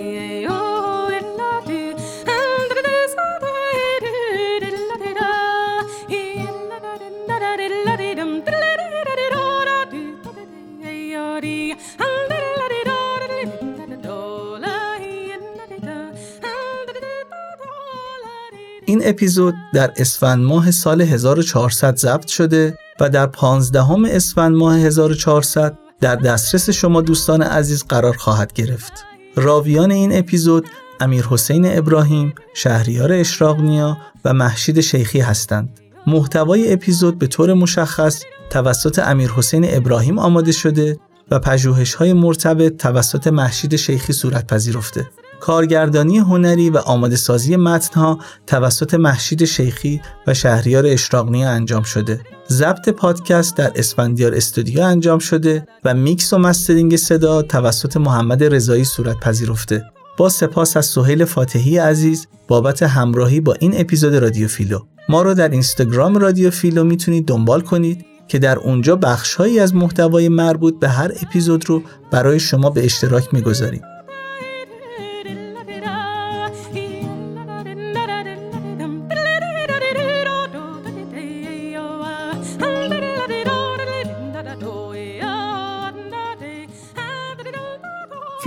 [19.08, 26.16] اپیزود در اسفند ماه سال 1400 ضبط شده و در 15 اسفند ماه 1400 در
[26.16, 28.93] دسترس شما دوستان عزیز قرار خواهد گرفت.
[29.36, 30.68] راویان این اپیزود
[30.99, 35.80] امیر حسین ابراهیم، شهریار اشراقنیا و محشید شیخی هستند.
[36.08, 40.99] محتوای اپیزود به طور مشخص توسط امیر حسین ابراهیم آماده شده
[41.32, 45.05] و پژوهش های مرتبط توسط محشید شیخی صورت پذیرفته.
[45.39, 52.21] کارگردانی هنری و آماده سازی متنها توسط محشید شیخی و شهریار اشراقنی انجام شده.
[52.49, 58.83] ضبط پادکست در اسفندیار استودیو انجام شده و میکس و mastering صدا توسط محمد رضایی
[58.83, 59.83] صورت پذیرفته.
[60.17, 64.79] با سپاس از سهیل فاتحی عزیز بابت همراهی با این اپیزود رادیو فیلو.
[65.09, 70.29] ما رو در اینستاگرام رادیو فیلو می‌تونید دنبال کنید که در اونجا بخشهایی از محتوای
[70.29, 73.81] مربوط به هر اپیزود رو برای شما به اشتراک می‌گذاریم.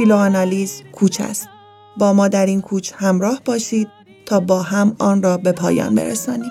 [0.01, 1.49] فیلوآنالیز کوچ است.
[1.97, 3.89] با ما در این کوچ همراه باشید
[4.27, 6.51] تا با هم آن را به پایان برسانیم.